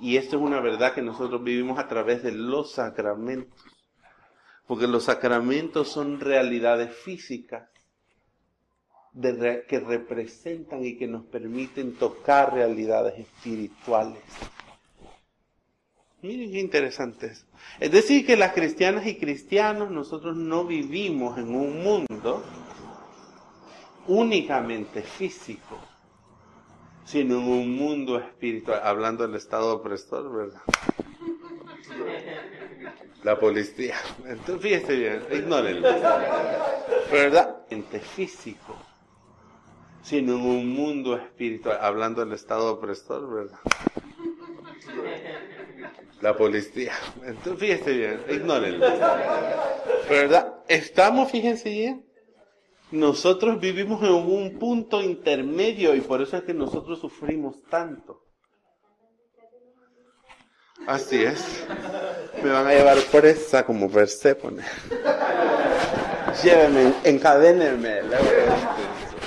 y 0.00 0.16
esto 0.16 0.36
es 0.36 0.42
una 0.42 0.60
verdad 0.60 0.94
que 0.94 1.02
nosotros 1.02 1.44
vivimos 1.44 1.78
a 1.78 1.86
través 1.86 2.22
de 2.22 2.32
los 2.32 2.72
sacramentos, 2.72 3.62
porque 4.66 4.86
los 4.86 5.04
sacramentos 5.04 5.88
son 5.88 6.20
realidades 6.20 6.96
físicas 6.96 7.68
que 9.12 9.82
representan 9.86 10.84
y 10.84 10.96
que 10.96 11.06
nos 11.06 11.24
permiten 11.26 11.96
tocar 11.96 12.54
realidades 12.54 13.18
espirituales. 13.18 14.22
Miren 16.22 16.52
qué 16.52 16.60
interesante 16.60 17.26
eso. 17.26 17.46
Es 17.78 17.90
decir, 17.90 18.26
que 18.26 18.36
las 18.36 18.52
cristianas 18.52 19.06
y 19.06 19.16
cristianos, 19.16 19.90
nosotros 19.90 20.36
no 20.36 20.64
vivimos 20.64 21.38
en 21.38 21.54
un 21.54 21.82
mundo 21.82 22.42
únicamente 24.06 25.02
físico, 25.02 25.78
sino 27.04 27.38
en 27.38 27.48
un 27.48 27.76
mundo 27.76 28.18
espiritual, 28.18 28.80
hablando 28.84 29.26
del 29.26 29.36
estado 29.36 29.74
opresor, 29.74 30.30
¿verdad? 30.30 30.60
La 33.22 33.38
policía. 33.38 33.96
Entonces, 34.26 34.62
fíjese 34.62 34.96
bien, 34.96 35.24
ignórenlo. 35.32 35.88
¿Verdad? 37.10 37.56
físico, 38.14 38.76
sino 40.02 40.34
en 40.34 40.40
un 40.40 40.68
mundo 40.68 41.16
espiritual, 41.16 41.78
hablando 41.80 42.24
del 42.24 42.34
estado 42.34 42.72
opresor, 42.72 43.32
¿verdad? 43.32 43.58
La 46.20 46.36
policía. 46.36 46.92
Entonces, 47.24 47.58
fíjense 47.58 47.92
bien, 47.92 48.20
ignórenlo. 48.28 48.86
¿Verdad? 50.08 50.54
Estamos, 50.68 51.30
fíjense 51.30 51.70
bien, 51.70 52.04
nosotros 52.90 53.60
vivimos 53.60 54.02
en 54.02 54.12
un 54.12 54.58
punto 54.58 55.00
intermedio 55.00 55.94
y 55.94 56.00
por 56.00 56.20
eso 56.22 56.36
es 56.36 56.42
que 56.42 56.54
nosotros 56.54 56.98
sufrimos 56.98 57.62
tanto. 57.70 58.24
Así 60.86 61.22
es. 61.22 61.64
Me 62.42 62.50
van 62.50 62.66
a 62.66 62.72
llevar 62.72 62.98
presa 63.12 63.64
como 63.64 63.88
Perséfone. 63.88 64.62
Llévenme, 66.42 66.94
encadénenme. 67.04 68.00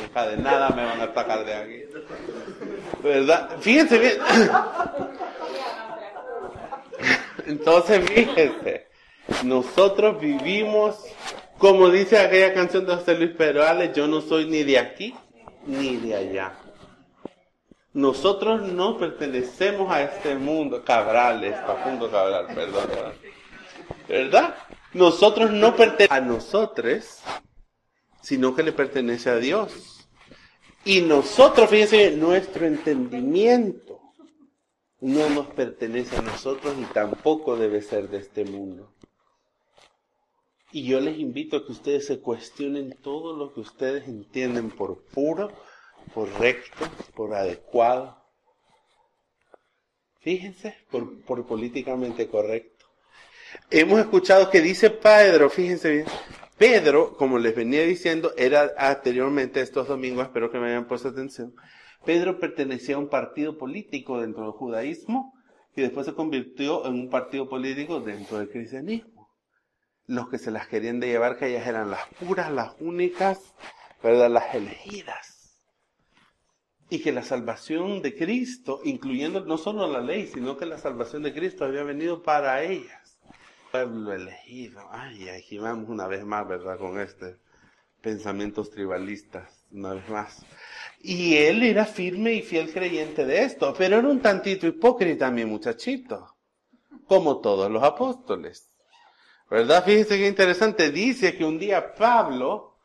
Encadenada 0.04 0.70
me 0.72 0.84
van 0.84 1.02
a 1.02 1.14
sacar 1.14 1.46
de 1.46 1.54
aquí. 1.54 1.84
¿Verdad? 3.02 3.58
Fíjense 3.60 3.98
bien. 3.98 4.18
Entonces, 7.48 8.10
fíjense, 8.10 8.88
nosotros 9.44 10.20
vivimos 10.20 10.98
Como 11.58 11.90
dice 11.90 12.18
aquella 12.18 12.54
canción 12.54 12.86
de 12.86 12.96
José 12.96 13.16
Luis 13.16 13.32
Perales, 13.32 13.94
yo 13.96 14.08
no 14.08 14.22
soy 14.22 14.48
ni 14.48 14.64
de 14.64 14.80
aquí 14.80 15.16
ni 15.66 15.96
de 15.98 16.16
allá. 16.16 16.54
Nosotros 17.94 18.64
no 18.64 18.98
pertenecemos 18.98 19.92
a 19.92 20.02
este 20.02 20.36
mundo. 20.36 20.84
Cabrales, 20.84 21.56
Facundo 21.66 22.10
Cabral, 22.10 22.48
perdón. 22.54 22.90
¿Verdad? 24.08 24.56
Nosotros 24.94 25.52
no 25.52 25.76
pertenecemos 25.76 26.18
a 26.18 26.22
nosotros, 26.22 27.20
sino 28.22 28.56
que 28.56 28.64
le 28.64 28.74
pertenece 28.74 29.30
a 29.30 29.36
Dios. 29.38 30.10
Y 30.84 31.02
nosotros, 31.02 31.70
fíjense, 31.70 32.12
nuestro 32.12 32.66
entendimiento 32.66 33.83
no 35.04 35.30
nos 35.30 35.48
pertenece 35.48 36.16
a 36.16 36.22
nosotros 36.22 36.76
y 36.80 36.86
tampoco 36.86 37.58
debe 37.58 37.82
ser 37.82 38.08
de 38.08 38.20
este 38.20 38.46
mundo. 38.46 38.90
Y 40.72 40.88
yo 40.88 41.02
les 41.02 41.20
invito 41.20 41.58
a 41.58 41.66
que 41.66 41.74
ustedes 41.74 42.08
se 42.08 42.20
cuestionen 42.20 42.98
todo 43.02 43.36
lo 43.36 43.54
que 43.54 43.60
ustedes 43.60 44.08
entienden 44.08 44.72
por 44.72 45.04
puro, 45.04 45.52
correcto, 46.14 46.86
por 47.16 47.36
adecuado. 47.36 48.18
Fíjense, 50.22 50.78
por, 50.90 51.22
por 51.24 51.46
políticamente 51.46 52.30
correcto. 52.30 52.86
Hemos 53.70 54.00
escuchado 54.00 54.50
que 54.50 54.62
dice 54.62 54.90
Pedro, 54.90 55.50
fíjense 55.50 55.92
bien, 55.92 56.06
Pedro, 56.58 57.18
como 57.18 57.38
les 57.40 57.54
venía 57.54 57.84
diciendo, 57.84 58.34
era 58.38 58.72
anteriormente 58.78 59.60
estos 59.60 59.90
domingos, 59.90 60.26
espero 60.26 60.50
que 60.50 60.60
me 60.60 60.70
hayan 60.70 60.88
puesto 60.88 61.10
atención, 61.10 61.54
Pedro 62.06 62.40
pertenecía 62.40 62.96
a 62.96 63.00
un 63.00 63.10
partido 63.10 63.58
político 63.58 64.20
dentro 64.20 64.44
del 64.44 64.52
judaísmo 64.52 65.34
y 65.76 65.82
después 65.82 66.06
se 66.06 66.14
convirtió 66.14 66.86
en 66.86 66.94
un 66.94 67.10
partido 67.10 67.48
político 67.50 68.02
dentro 68.02 68.40
del 68.40 68.50
cristianismo. 68.50 69.30
Los 70.06 70.30
que 70.30 70.38
se 70.38 70.52
las 70.52 70.68
querían 70.68 71.00
llevar, 71.00 71.38
que 71.38 71.48
ellas 71.48 71.66
eran 71.66 71.90
las 71.90 72.06
puras, 72.20 72.52
las 72.52 72.76
únicas, 72.80 73.54
¿verdad? 74.04 74.30
Las 74.30 74.54
elegidas. 74.54 75.62
Y 76.90 77.02
que 77.02 77.14
la 77.14 77.24
salvación 77.24 78.02
de 78.02 78.16
Cristo, 78.16 78.82
incluyendo 78.84 79.46
no 79.46 79.58
solo 79.58 79.88
la 79.88 80.02
ley, 80.02 80.28
sino 80.28 80.58
que 80.58 80.66
la 80.66 80.78
salvación 80.78 81.24
de 81.24 81.34
Cristo 81.34 81.64
había 81.64 81.84
venido 81.84 82.22
para 82.22 82.62
ellas. 82.64 83.20
Pueblo 83.72 84.14
elegido. 84.14 84.82
Ay, 84.92 85.30
aquí 85.30 85.58
vamos 85.58 85.90
una 85.90 86.08
vez 86.08 86.24
más, 86.26 86.48
¿verdad? 86.48 86.78
Con 86.78 87.00
este 87.00 87.38
pensamientos 88.04 88.70
tribalistas, 88.70 89.66
una 89.72 89.94
vez 89.94 90.08
más. 90.10 90.46
Y 91.06 91.36
él 91.36 91.64
era 91.64 91.86
firme 91.86 92.34
y 92.34 92.42
fiel 92.42 92.72
creyente 92.72 93.26
de 93.26 93.44
esto, 93.44 93.76
pero 93.78 93.98
era 93.98 94.08
un 94.08 94.22
tantito 94.22 94.66
hipócrita 94.66 95.30
mi 95.30 95.44
muchachito, 95.44 96.38
como 97.06 97.42
todos 97.42 97.70
los 97.70 97.84
apóstoles. 97.84 98.74
¿Verdad? 99.50 99.84
Fíjense 99.84 100.18
qué 100.18 100.28
interesante. 100.30 100.92
Dice 100.92 101.36
que 101.36 101.44
un 101.44 101.60
día 101.60 101.94
Pablo, 101.94 102.78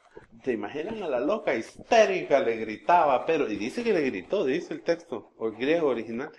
¿te 0.43 0.51
imaginan 0.51 1.01
a 1.01 1.09
la 1.09 1.21
loca 1.21 1.55
histérica? 1.55 2.41
Le 2.41 2.57
gritaba, 2.57 3.25
pero, 3.25 3.49
y 3.49 3.55
dice 3.55 3.85
que 3.85 3.93
le 3.93 4.03
gritó, 4.03 4.45
dice 4.45 4.75
el 4.75 4.83
texto, 4.83 5.33
el 5.41 5.53
griego 5.53 5.87
original, 5.87 6.33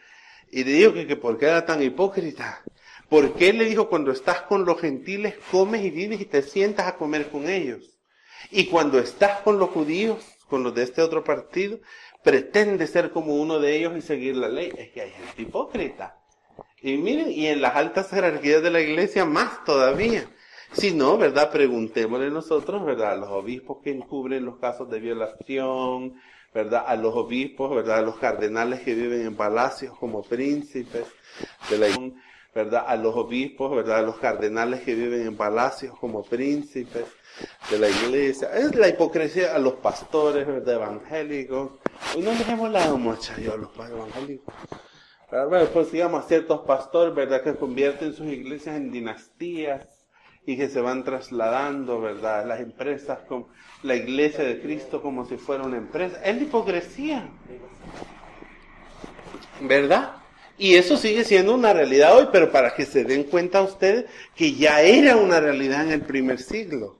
y 0.51 0.65
le 0.65 0.71
dijo 0.73 0.93
que, 0.93 1.07
que 1.07 1.15
por 1.15 1.37
qué 1.37 1.45
era 1.45 1.65
tan 1.65 1.81
hipócrita. 1.81 2.61
¿Por 3.07 3.35
qué 3.35 3.53
le 3.53 3.63
dijo 3.63 3.87
cuando 3.87 4.11
estás 4.11 4.41
con 4.41 4.65
los 4.65 4.81
gentiles 4.81 5.35
comes 5.49 5.81
y 5.85 5.91
vives 5.91 6.19
y 6.19 6.25
te 6.25 6.41
sientas 6.41 6.87
a 6.87 6.97
comer 6.97 7.29
con 7.29 7.47
ellos? 7.47 7.97
Y 8.51 8.65
cuando 8.65 8.99
estás 8.99 9.39
con 9.39 9.57
los 9.57 9.69
judíos, 9.69 10.38
con 10.49 10.63
los 10.63 10.73
de 10.75 10.83
este 10.83 11.01
otro 11.01 11.23
partido, 11.23 11.79
pretende 12.23 12.87
ser 12.87 13.11
como 13.11 13.35
uno 13.35 13.59
de 13.59 13.77
ellos 13.77 13.95
y 13.97 14.01
seguir 14.01 14.35
la 14.35 14.49
ley. 14.49 14.71
Es 14.77 14.89
que 14.89 15.01
hay 15.01 15.11
gente 15.11 15.41
hipócrita. 15.41 16.19
Y 16.81 16.97
miren, 16.97 17.31
y 17.31 17.47
en 17.47 17.61
las 17.61 17.75
altas 17.75 18.09
jerarquías 18.09 18.61
de 18.61 18.71
la 18.71 18.81
iglesia 18.81 19.25
más 19.25 19.63
todavía. 19.65 20.29
Si 20.71 20.93
no, 20.93 21.17
¿verdad? 21.17 21.51
Preguntémosle 21.51 22.29
nosotros, 22.29 22.85
¿verdad? 22.85 23.13
A 23.13 23.15
los 23.15 23.29
obispos 23.29 23.79
que 23.83 23.91
encubren 23.91 24.45
los 24.45 24.57
casos 24.59 24.89
de 24.89 24.99
violación, 24.99 26.15
¿verdad? 26.53 26.83
A 26.85 26.95
los 26.95 27.15
obispos, 27.15 27.75
¿verdad? 27.75 27.99
A 27.99 28.01
los 28.01 28.17
cardenales 28.17 28.81
que 28.81 28.93
viven 28.93 29.25
en 29.25 29.35
palacios 29.35 29.97
como 29.97 30.21
príncipes 30.21 31.05
de 31.69 31.77
la 31.77 31.89
¿verdad? 32.53 32.85
A 32.87 32.95
los 32.95 33.15
obispos, 33.15 33.75
¿verdad? 33.75 33.99
A 33.99 34.01
los 34.01 34.17
cardenales 34.17 34.81
que 34.81 34.95
viven 34.95 35.27
en 35.27 35.37
palacios 35.37 35.97
como 35.99 36.23
príncipes 36.23 37.05
de 37.69 37.79
la 37.79 37.89
iglesia. 37.89 38.49
Es 38.53 38.75
la 38.75 38.87
hipocresía 38.87 39.55
a 39.55 39.59
los 39.59 39.75
pastores, 39.75 40.45
¿verdad? 40.47 40.75
Evangélicos. 40.75 41.71
Y 42.15 42.21
no 42.21 42.31
dejemos 42.31 42.71
la 42.71 42.93
muchachos 42.93 43.53
a 43.53 43.57
los 43.57 43.71
evangélicos. 43.75 44.53
Bueno, 45.31 45.67
pues 45.71 45.91
digamos 45.91 46.25
a 46.25 46.27
ciertos 46.27 46.61
pastores, 46.61 47.13
¿verdad? 47.13 47.43
Que 47.43 47.53
convierten 47.55 48.13
sus 48.13 48.25
iglesias 48.27 48.75
en 48.75 48.91
dinastías 48.91 49.87
y 50.43 50.57
que 50.57 50.69
se 50.69 50.81
van 50.81 51.03
trasladando, 51.03 52.01
¿verdad? 52.01 52.47
Las 52.47 52.59
empresas 52.61 53.19
con 53.27 53.47
la 53.83 53.95
iglesia 53.95 54.43
de 54.43 54.59
Cristo 54.59 55.03
como 55.03 55.25
si 55.25 55.37
fuera 55.37 55.63
una 55.63 55.77
empresa. 55.77 56.19
Es 56.23 56.35
la 56.35 56.41
hipocresía. 56.41 57.29
¿Verdad? 59.61 60.18
Y 60.59 60.75
eso 60.75 60.97
sigue 60.97 61.23
siendo 61.23 61.55
una 61.55 61.71
realidad 61.71 62.17
hoy, 62.17 62.27
pero 62.33 62.51
para 62.51 62.75
que 62.75 62.85
se 62.85 63.05
den 63.05 63.23
cuenta 63.23 63.61
ustedes 63.61 64.11
que 64.35 64.53
ya 64.53 64.81
era 64.81 65.15
una 65.15 65.39
realidad 65.39 65.85
en 65.85 65.93
el 65.93 66.01
primer 66.01 66.37
siglo. 66.39 66.99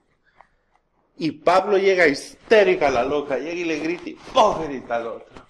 Y 1.18 1.32
Pablo 1.32 1.78
llega 1.78 2.08
histérica 2.08 2.88
a 2.88 2.92
la 2.92 3.04
loca, 3.04 3.38
llega 3.38 3.52
y 3.52 3.66
le 3.66 3.80
grita, 3.80 4.12
grita 4.66 4.96
al 4.96 5.08
otro. 5.08 5.46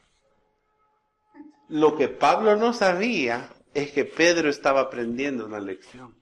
Lo 1.68 1.96
que 1.96 2.08
Pablo 2.08 2.56
no 2.56 2.74
sabía 2.74 3.52
es 3.76 3.92
que 3.92 4.06
Pedro 4.06 4.50
estaba 4.50 4.82
aprendiendo 4.82 5.46
una 5.46 5.60
lección 5.60 6.16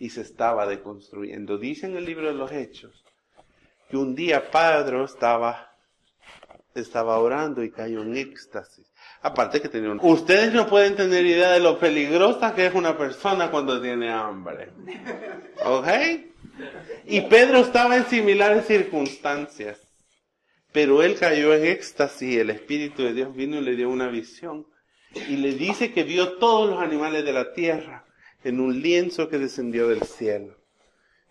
y 0.00 0.10
se 0.10 0.22
estaba 0.22 0.66
deconstruyendo. 0.66 1.58
Dice 1.58 1.86
en 1.86 1.96
el 1.96 2.06
libro 2.06 2.26
de 2.26 2.34
los 2.34 2.50
Hechos 2.50 3.04
que 3.88 3.96
un 3.96 4.16
día 4.16 4.50
Pedro 4.50 5.04
estaba, 5.04 5.76
estaba 6.74 7.20
orando 7.20 7.62
y 7.62 7.70
cayó 7.70 8.02
en 8.02 8.16
éxtasis. 8.16 8.89
Aparte 9.22 9.60
que 9.60 9.68
tenía 9.68 9.90
un... 9.90 10.00
Ustedes 10.02 10.52
no 10.52 10.66
pueden 10.66 10.96
tener 10.96 11.26
idea 11.26 11.52
de 11.52 11.60
lo 11.60 11.78
peligrosa 11.78 12.54
que 12.54 12.66
es 12.66 12.74
una 12.74 12.96
persona 12.96 13.50
cuando 13.50 13.80
tiene 13.80 14.10
hambre. 14.10 14.70
¿Ok? 15.64 15.88
Y 17.06 17.20
Pedro 17.22 17.58
estaba 17.58 17.96
en 17.96 18.06
similares 18.06 18.66
circunstancias. 18.66 19.78
Pero 20.72 21.02
él 21.02 21.16
cayó 21.18 21.52
en 21.52 21.66
éxtasis 21.66 22.34
y 22.34 22.38
el 22.38 22.50
Espíritu 22.50 23.02
de 23.02 23.12
Dios 23.12 23.34
vino 23.34 23.58
y 23.58 23.62
le 23.62 23.76
dio 23.76 23.90
una 23.90 24.08
visión. 24.08 24.66
Y 25.28 25.36
le 25.36 25.52
dice 25.54 25.92
que 25.92 26.04
vio 26.04 26.34
todos 26.38 26.70
los 26.70 26.80
animales 26.80 27.24
de 27.24 27.32
la 27.32 27.52
tierra 27.52 28.04
en 28.44 28.60
un 28.60 28.80
lienzo 28.80 29.28
que 29.28 29.38
descendió 29.38 29.88
del 29.88 30.02
cielo. 30.02 30.56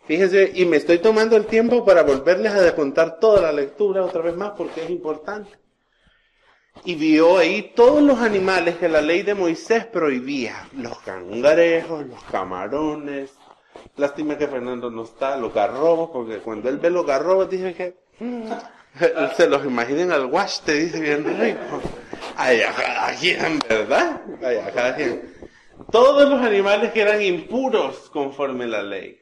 Fíjense, 0.05 0.51
y 0.55 0.65
me 0.65 0.77
estoy 0.77 0.99
tomando 0.99 1.37
el 1.37 1.45
tiempo 1.45 1.85
para 1.85 2.03
volverles 2.03 2.53
a 2.53 2.75
contar 2.75 3.19
toda 3.19 3.41
la 3.41 3.51
lectura 3.51 4.03
otra 4.03 4.21
vez 4.21 4.35
más 4.35 4.51
porque 4.57 4.83
es 4.83 4.89
importante. 4.89 5.49
Y 6.85 6.95
vio 6.95 7.37
ahí 7.37 7.73
todos 7.75 8.01
los 8.01 8.19
animales 8.19 8.77
que 8.77 8.89
la 8.89 9.01
ley 9.01 9.23
de 9.23 9.35
Moisés 9.35 9.85
prohibía. 9.85 10.67
Los 10.73 10.99
cangrejos, 10.99 12.05
los 12.05 12.23
camarones, 12.25 13.31
Lástima 13.97 14.37
que 14.37 14.47
Fernando 14.47 14.89
no 14.89 15.03
está, 15.03 15.35
los 15.35 15.53
garrobos, 15.53 16.09
porque 16.11 16.37
cuando 16.39 16.69
él 16.69 16.77
ve 16.77 16.89
los 16.89 17.05
garrobos 17.05 17.49
dice 17.49 17.73
que 17.73 17.97
mm, 18.19 18.49
se 19.35 19.47
los 19.47 19.65
imaginen 19.65 20.11
al 20.11 20.25
wash, 20.25 20.61
te 20.61 20.73
dice 20.73 20.99
bien 20.99 21.25
rico. 21.39 21.81
Ay, 22.37 22.61
a 22.61 23.13
quien, 23.19 23.59
¿verdad? 23.67 24.21
Ay, 24.41 24.57
a 24.57 24.95
quien. 24.95 25.33
Todos 25.91 26.29
los 26.29 26.41
animales 26.41 26.91
que 26.91 27.01
eran 27.01 27.21
impuros 27.21 28.09
conforme 28.09 28.67
la 28.67 28.83
ley. 28.83 29.19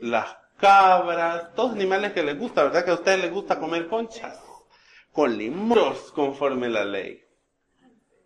Las 0.00 0.36
cabras, 0.58 1.54
todos 1.54 1.72
animales 1.72 2.12
que 2.12 2.22
les 2.22 2.38
gusta, 2.38 2.64
¿verdad? 2.64 2.84
Que 2.84 2.90
a 2.92 2.94
ustedes 2.94 3.20
les 3.20 3.32
gusta 3.32 3.58
comer 3.58 3.88
conchas. 3.88 4.38
Con 5.16 5.38
limos 5.38 6.12
conforme 6.12 6.68
la 6.68 6.84
ley. 6.84 7.24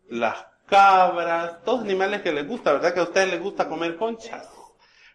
Las 0.09 0.45
cabras, 0.67 1.63
todos 1.65 1.83
animales 1.83 2.21
que 2.21 2.33
les 2.33 2.49
gusta, 2.49 2.73
¿verdad? 2.73 2.93
Que 2.93 2.99
a 2.99 3.05
ustedes 3.05 3.31
les 3.31 3.41
gusta 3.41 3.69
comer 3.69 3.97
conchas 3.97 4.49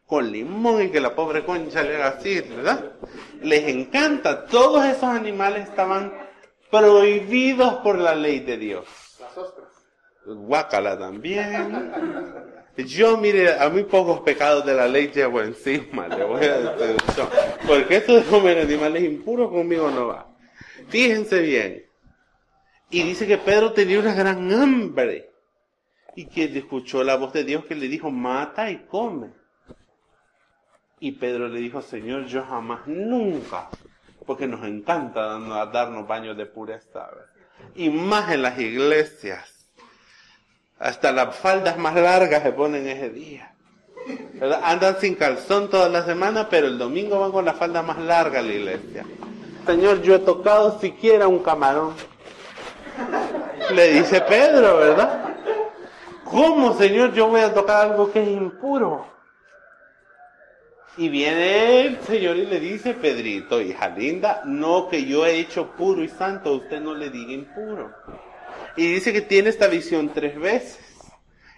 con 0.05 0.31
limón 0.31 0.83
y 0.83 0.89
que 0.89 1.01
la 1.01 1.13
pobre 1.13 1.43
concha 1.43 1.83
le 1.83 1.95
haga 1.95 2.07
así, 2.07 2.39
¿verdad? 2.39 2.93
Les 3.41 3.67
encanta. 3.67 4.45
Todos 4.45 4.85
esos 4.85 5.03
animales 5.03 5.67
estaban 5.67 6.13
prohibidos 6.71 7.73
por 7.83 7.97
la 7.97 8.15
ley 8.15 8.39
de 8.39 8.55
Dios. 8.55 8.85
Las 9.19 9.37
ostras. 9.37 9.67
Guácala 10.25 10.97
también. 10.97 11.91
Yo, 12.77 13.17
mire, 13.17 13.59
a 13.59 13.67
muy 13.67 13.83
pocos 13.83 14.21
pecados 14.21 14.65
de 14.65 14.75
la 14.75 14.87
ley 14.87 15.11
llevo 15.13 15.41
encima, 15.41 16.07
le 16.07 16.23
voy 16.23 16.45
a 16.45 16.57
decir 16.57 16.97
Porque 17.67 17.97
esto 17.97 18.15
de 18.15 18.23
comer 18.23 18.59
animales 18.59 19.03
impuros 19.03 19.49
conmigo 19.49 19.91
no 19.91 20.07
va. 20.07 20.34
Fíjense 20.89 21.41
bien. 21.41 21.85
Y 22.89 23.03
dice 23.03 23.27
que 23.27 23.37
Pedro 23.37 23.73
tenía 23.73 23.99
una 23.99 24.13
gran 24.13 24.51
hambre. 24.51 25.31
Y 26.15 26.27
que 26.27 26.45
escuchó 26.45 27.03
la 27.03 27.17
voz 27.17 27.33
de 27.33 27.43
Dios 27.43 27.65
que 27.65 27.75
le 27.75 27.87
dijo, 27.87 28.09
mata 28.09 28.71
y 28.71 28.85
come. 28.85 29.31
Y 30.99 31.11
Pedro 31.13 31.49
le 31.49 31.59
dijo, 31.59 31.81
Señor, 31.81 32.25
yo 32.25 32.43
jamás, 32.43 32.87
nunca, 32.87 33.69
porque 34.25 34.47
nos 34.47 34.65
encanta 34.65 35.37
darnos 35.67 36.07
baños 36.07 36.37
de 36.37 36.45
pureza, 36.45 37.09
y 37.75 37.89
más 37.89 38.31
en 38.31 38.41
las 38.41 38.57
iglesias. 38.59 39.67
Hasta 40.79 41.11
las 41.11 41.35
faldas 41.35 41.77
más 41.77 41.95
largas 41.95 42.43
se 42.43 42.51
ponen 42.51 42.87
ese 42.87 43.09
día. 43.09 43.53
Andan 44.63 44.99
sin 44.99 45.15
calzón 45.15 45.69
toda 45.69 45.89
la 45.89 46.05
semana, 46.05 46.49
pero 46.49 46.67
el 46.67 46.77
domingo 46.77 47.19
van 47.19 47.31
con 47.31 47.45
la 47.45 47.53
falda 47.53 47.81
más 47.81 47.97
larga 47.97 48.39
a 48.39 48.43
la 48.43 48.53
iglesia. 48.53 49.05
Señor, 49.65 50.01
yo 50.01 50.15
he 50.15 50.19
tocado 50.19 50.79
siquiera 50.79 51.27
un 51.27 51.39
camarón. 51.39 51.93
Le 53.73 53.93
dice 53.93 54.21
Pedro, 54.21 54.77
¿verdad? 54.77 55.35
¿Cómo, 56.23 56.77
Señor, 56.77 57.13
yo 57.13 57.27
voy 57.27 57.41
a 57.41 57.53
tocar 57.53 57.91
algo 57.91 58.11
que 58.11 58.21
es 58.21 58.29
impuro? 58.29 59.07
Y 60.97 61.09
viene 61.09 61.81
el 61.81 62.01
Señor 62.01 62.37
y 62.37 62.45
le 62.45 62.59
dice, 62.59 62.93
Pedrito, 62.93 63.59
hija 63.59 63.89
linda, 63.89 64.41
no 64.45 64.87
que 64.87 65.05
yo 65.05 65.25
he 65.25 65.39
hecho 65.39 65.71
puro 65.71 66.03
y 66.03 66.09
santo, 66.09 66.53
usted 66.53 66.79
no 66.79 66.93
le 66.93 67.09
diga 67.09 67.33
impuro. 67.33 67.93
Y 68.77 68.93
dice 68.93 69.11
que 69.11 69.21
tiene 69.21 69.49
esta 69.49 69.67
visión 69.67 70.11
tres 70.13 70.39
veces. 70.39 70.79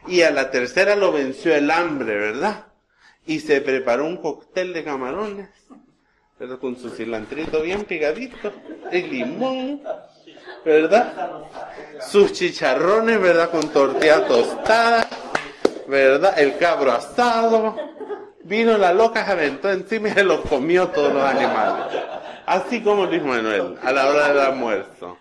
Y 0.08 0.22
a 0.22 0.32
la 0.32 0.50
tercera 0.50 0.96
lo 0.96 1.12
venció 1.12 1.54
el 1.54 1.70
hambre, 1.70 2.18
¿verdad? 2.18 2.68
Y 3.26 3.42
se 3.42 3.62
preparó 3.62 4.06
un 4.06 4.18
cóctel 4.18 4.74
de 4.74 4.84
camarones, 4.84 5.50
¿verdad? 6.40 6.60
Con 6.60 6.78
su 6.78 6.90
cilantrito 6.90 7.62
bien 7.62 7.84
pegadito, 7.84 8.52
el 8.92 9.10
limón, 9.10 9.82
¿verdad? 10.64 11.44
Sus 12.02 12.34
chicharrones, 12.34 13.20
¿verdad? 13.20 13.50
Con 13.50 13.70
tortilla 13.70 14.28
tostada, 14.28 15.08
¿verdad? 15.88 16.38
El 16.40 16.58
cabro 16.58 16.92
asado. 16.92 17.76
Vino 18.44 18.78
la 18.78 18.94
loca, 18.94 19.26
se 19.26 19.32
aventó 19.32 19.70
encima 19.70 20.10
y 20.10 20.12
se 20.14 20.24
lo 20.24 20.42
comió 20.44 20.88
todos 20.88 21.14
los 21.14 21.24
animales. 21.24 21.86
Así 22.46 22.82
como 22.82 23.06
Luis 23.06 23.24
Manuel, 23.24 23.76
a 23.84 23.92
la 23.92 24.08
hora 24.08 24.30
del 24.30 24.40
almuerzo. 24.40 25.18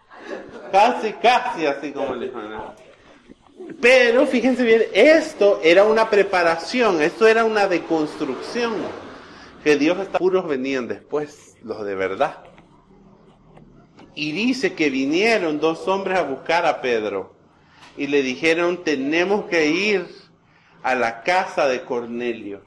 Casi, 0.70 1.12
casi 1.14 1.66
así 1.66 1.92
como 1.92 2.14
Luis 2.14 2.33
Manuel. 2.33 2.61
Pero 3.81 4.26
fíjense 4.26 4.62
bien, 4.62 4.83
esto 4.92 5.61
era 5.64 5.83
una 5.85 6.09
preparación, 6.09 7.02
esto 7.02 7.26
era 7.26 7.44
una 7.44 7.66
deconstrucción. 7.66 8.74
Que 9.62 9.77
Dios 9.77 9.99
está 9.99 10.19
puros 10.19 10.47
venían 10.47 10.88
después, 10.88 11.57
los 11.62 11.85
de 11.85 11.95
verdad. 11.95 12.45
Y 14.14 14.33
dice 14.33 14.75
que 14.75 14.90
vinieron 14.90 15.61
dos 15.61 15.87
hombres 15.88 16.19
a 16.19 16.23
buscar 16.23 16.64
a 16.66 16.81
Pedro 16.81 17.35
y 17.97 18.07
le 18.07 18.23
dijeron, 18.23 18.85
tenemos 18.85 19.47
que 19.47 19.66
ir 19.69 20.07
a 20.83 20.95
la 20.95 21.23
casa 21.23 21.66
de 21.66 21.83
Cornelio. 21.83 22.62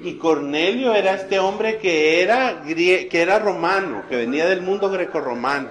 Y 0.00 0.14
Cornelio 0.14 0.94
era 0.94 1.14
este 1.14 1.38
hombre 1.38 1.78
que 1.78 2.22
era, 2.22 2.62
que 2.62 3.08
era 3.12 3.38
romano, 3.38 4.04
que 4.08 4.16
venía 4.16 4.46
del 4.46 4.62
mundo 4.62 4.90
grecorromano. 4.90 5.70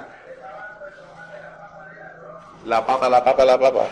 La 2.65 2.85
papa, 2.85 3.07
la 3.07 3.23
papa, 3.23 3.45
la 3.45 3.57
papa. 3.57 3.87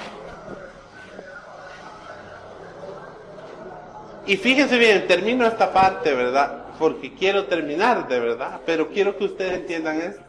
Y 4.27 4.37
fíjense 4.37 4.77
bien, 4.79 5.07
termino 5.07 5.45
esta 5.45 5.71
parte, 5.71 6.13
¿verdad? 6.13 6.65
Porque 6.79 7.13
quiero 7.13 7.45
terminar, 7.45 8.07
de 8.07 8.19
verdad, 8.19 8.61
pero 8.65 8.89
quiero 8.89 9.17
que 9.17 9.25
ustedes 9.25 9.53
entiendan 9.53 10.01
esto. 10.01 10.23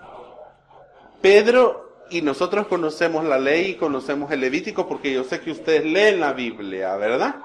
Pedro 1.23 2.05
y 2.11 2.21
nosotros 2.21 2.67
conocemos 2.67 3.25
la 3.25 3.39
ley 3.39 3.71
y 3.71 3.75
conocemos 3.75 4.31
el 4.31 4.41
Levítico 4.41 4.87
porque 4.87 5.13
yo 5.13 5.25
sé 5.25 5.41
que 5.41 5.51
ustedes 5.51 5.85
leen 5.85 6.21
la 6.21 6.35
Biblia, 6.35 6.95
¿verdad? 6.97 7.37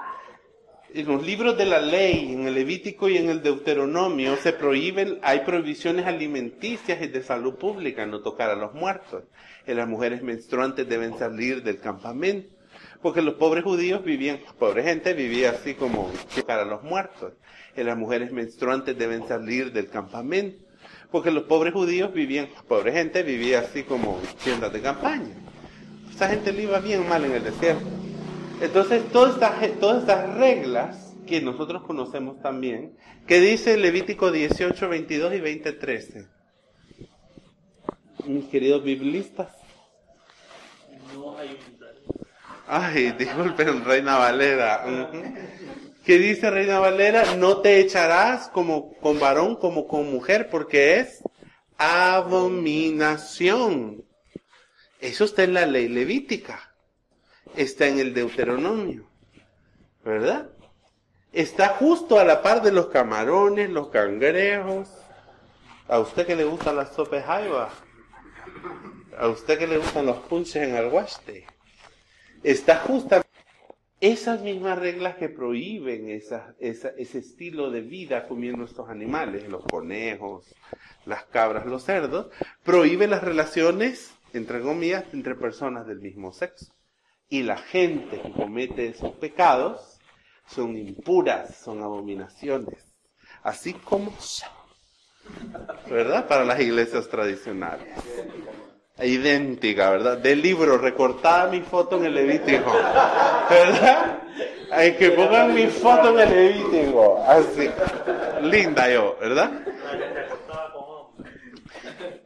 En 0.94 1.06
los 1.06 1.24
libros 1.24 1.56
de 1.56 1.64
la 1.64 1.80
ley, 1.80 2.34
en 2.34 2.46
el 2.46 2.54
Levítico 2.54 3.08
y 3.08 3.16
en 3.16 3.30
el 3.30 3.42
Deuteronomio, 3.42 4.36
se 4.36 4.52
prohíben, 4.52 5.18
hay 5.22 5.40
prohibiciones 5.40 6.06
alimenticias 6.06 7.00
y 7.00 7.06
de 7.06 7.22
salud 7.22 7.54
pública, 7.54 8.04
no 8.04 8.20
tocar 8.20 8.50
a 8.50 8.56
los 8.56 8.74
muertos. 8.74 9.24
Y 9.66 9.72
las 9.72 9.88
mujeres 9.88 10.22
menstruantes 10.22 10.86
deben 10.86 11.18
salir 11.18 11.62
del 11.62 11.80
campamento. 11.80 12.61
Porque 13.02 13.20
los 13.20 13.34
pobres 13.34 13.64
judíos 13.64 14.04
vivían, 14.04 14.38
pobre 14.58 14.84
gente 14.84 15.12
vivía 15.12 15.50
así 15.50 15.74
como 15.74 16.10
tocar 16.34 16.60
a 16.60 16.64
los 16.64 16.84
muertos. 16.84 17.32
Y 17.76 17.82
las 17.82 17.98
mujeres 17.98 18.30
menstruantes 18.32 18.96
deben 18.96 19.26
salir 19.26 19.72
del 19.72 19.88
campamento. 19.88 20.64
Porque 21.10 21.30
los 21.30 21.44
pobres 21.44 21.74
judíos 21.74 22.12
vivían, 22.12 22.48
pobre 22.68 22.92
gente 22.92 23.22
vivía 23.22 23.60
así 23.60 23.82
como 23.82 24.20
tiendas 24.44 24.72
de 24.72 24.80
campaña. 24.80 25.34
Esa 26.14 26.28
gente 26.28 26.52
le 26.52 26.62
iba 26.62 26.78
bien 26.78 27.08
mal 27.08 27.24
en 27.24 27.32
el 27.32 27.44
desierto. 27.44 27.86
Entonces, 28.60 29.02
todas 29.10 29.34
estas, 29.34 29.80
todas 29.80 30.02
estas 30.02 30.36
reglas 30.36 31.14
que 31.26 31.40
nosotros 31.40 31.82
conocemos 31.82 32.40
también, 32.40 32.96
que 33.26 33.40
dice 33.40 33.76
Levítico 33.76 34.30
18, 34.30 34.88
22 34.88 35.34
y 35.34 35.40
20, 35.40 35.72
13. 35.72 36.28
Mis 38.26 38.44
queridos 38.46 38.84
biblistas. 38.84 39.52
No 41.14 41.36
hay 41.36 41.50
un 41.50 41.81
Ay, 42.66 43.12
disculpen, 43.12 43.84
Reina 43.84 44.18
Valera. 44.18 44.84
¿Qué 46.04 46.18
dice 46.18 46.50
Reina 46.50 46.78
Valera? 46.78 47.36
No 47.36 47.58
te 47.58 47.80
echarás 47.80 48.48
como 48.48 48.94
con 48.98 49.20
varón 49.20 49.56
como 49.56 49.86
con 49.86 50.10
mujer, 50.10 50.48
porque 50.50 51.00
es 51.00 51.22
abominación. 51.78 54.04
Eso 55.00 55.24
está 55.24 55.44
en 55.44 55.54
la 55.54 55.66
ley 55.66 55.88
levítica. 55.88 56.74
Está 57.56 57.86
en 57.86 57.98
el 57.98 58.14
Deuteronomio. 58.14 59.08
¿Verdad? 60.04 60.50
Está 61.32 61.68
justo 61.68 62.18
a 62.18 62.24
la 62.24 62.42
par 62.42 62.62
de 62.62 62.72
los 62.72 62.86
camarones, 62.86 63.70
los 63.70 63.88
cangrejos. 63.88 64.88
¿A 65.88 65.98
usted 65.98 66.26
que 66.26 66.36
le 66.36 66.44
gustan 66.44 66.76
las 66.76 66.94
sopes 66.94 67.24
jaiba? 67.24 67.70
¿A 69.18 69.28
usted 69.28 69.58
que 69.58 69.66
le 69.66 69.78
gustan 69.78 70.06
los 70.06 70.18
punches 70.18 70.56
en 70.56 70.76
alguaste? 70.76 71.46
Está 72.42 72.76
justamente 72.78 73.28
esas 74.00 74.40
mismas 74.42 74.78
reglas 74.78 75.14
que 75.14 75.28
prohíben 75.28 76.08
ese 76.10 76.92
estilo 76.98 77.70
de 77.70 77.82
vida 77.82 78.26
comiendo 78.26 78.64
estos 78.64 78.88
animales, 78.88 79.48
los 79.48 79.64
conejos, 79.64 80.52
las 81.06 81.24
cabras, 81.26 81.66
los 81.66 81.84
cerdos, 81.84 82.26
prohíben 82.64 83.10
las 83.10 83.22
relaciones, 83.22 84.12
entre 84.32 84.60
comillas, 84.60 85.04
entre 85.12 85.36
personas 85.36 85.86
del 85.86 86.00
mismo 86.00 86.32
sexo. 86.32 86.72
Y 87.28 87.44
la 87.44 87.58
gente 87.58 88.20
que 88.20 88.32
comete 88.32 88.88
esos 88.88 89.12
pecados 89.12 90.00
son 90.46 90.76
impuras, 90.76 91.54
son 91.54 91.80
abominaciones, 91.80 92.92
así 93.44 93.72
como 93.72 94.10
son, 94.18 94.50
¿verdad? 95.88 96.26
Para 96.26 96.44
las 96.44 96.58
iglesias 96.58 97.08
tradicionales 97.08 97.88
idéntica, 99.04 99.90
¿verdad? 99.90 100.18
Del 100.18 100.42
libro, 100.42 100.78
recortada 100.78 101.48
mi 101.48 101.60
foto 101.60 101.96
en 101.96 102.06
el 102.06 102.14
Levítico, 102.14 102.72
¿verdad? 103.50 104.18
Hay 104.70 104.92
que 104.92 105.10
pongan 105.10 105.54
mi 105.54 105.66
foto 105.66 106.10
en 106.10 106.20
el 106.20 106.30
Levítico, 106.30 107.24
así, 107.26 107.70
linda 108.42 108.88
yo, 108.88 109.16
¿verdad? 109.20 109.50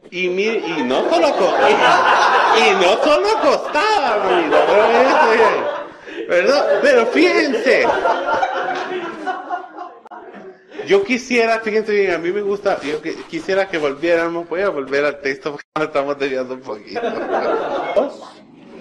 Y, 0.09 0.29
mi, 0.29 0.45
y 0.45 0.83
no 0.85 1.09
solo 1.09 1.27
y, 2.57 2.71
no 2.81 3.03
solo 3.03 3.27
acostada, 3.37 4.17
¿verdad? 6.29 6.79
Pero 6.81 7.05
fíjense, 7.07 7.85
yo 10.87 11.03
quisiera, 11.03 11.59
fíjense 11.59 11.91
bien, 11.91 12.13
a 12.13 12.17
mí 12.17 12.31
me 12.31 12.41
gusta, 12.41 12.79
yo 12.81 13.01
quisiera 13.29 13.67
que 13.67 13.77
volviéramos, 13.77 14.47
voy 14.47 14.61
a 14.61 14.69
volver 14.69 15.05
al 15.05 15.19
texto 15.21 15.51
porque 15.51 15.67
nos 15.75 15.87
estamos 15.87 16.17
desviando 16.17 16.53
un 16.55 16.61
poquito. 16.61 17.01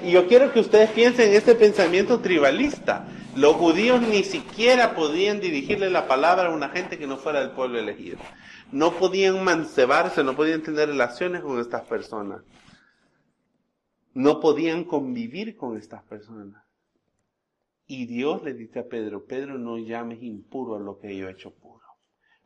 Y 0.05 0.13
yo 0.13 0.29
quiero 0.29 0.53
que 0.53 0.61
ustedes 0.61 0.91
piensen 0.91 1.31
en 1.31 1.35
este 1.35 1.57
pensamiento 1.57 2.21
tribalista. 2.21 3.09
Los 3.35 3.57
judíos 3.57 4.01
ni 4.01 4.23
siquiera 4.23 4.95
podían 4.95 5.41
dirigirle 5.41 5.91
la 5.91 6.07
palabra 6.07 6.47
a 6.47 6.55
una 6.55 6.69
gente 6.69 6.97
que 6.97 7.09
no 7.09 7.17
fuera 7.17 7.41
del 7.41 7.51
pueblo 7.51 7.79
elegido. 7.79 8.19
No 8.71 8.93
podían 8.93 9.43
mancebarse, 9.43 10.23
no 10.23 10.37
podían 10.37 10.63
tener 10.63 10.89
relaciones 10.89 11.43
con 11.43 11.61
estas 11.61 11.83
personas. 11.83 12.43
No 14.15 14.41
podían 14.41 14.85
convivir 14.85 15.57
con 15.57 15.77
estas 15.77 16.03
personas. 16.05 16.63
Y 17.87 18.07
Dios 18.07 18.43
le 18.43 18.55
dice 18.55 18.81
a 18.81 18.89
Pedro, 18.89 19.25
Pedro, 19.27 19.59
no 19.59 19.77
llames 19.79 20.23
impuro 20.23 20.77
a 20.77 20.81
lo 20.81 20.99
que 20.99 21.17
yo 21.17 21.29
he 21.29 21.33
hecho 21.33 21.53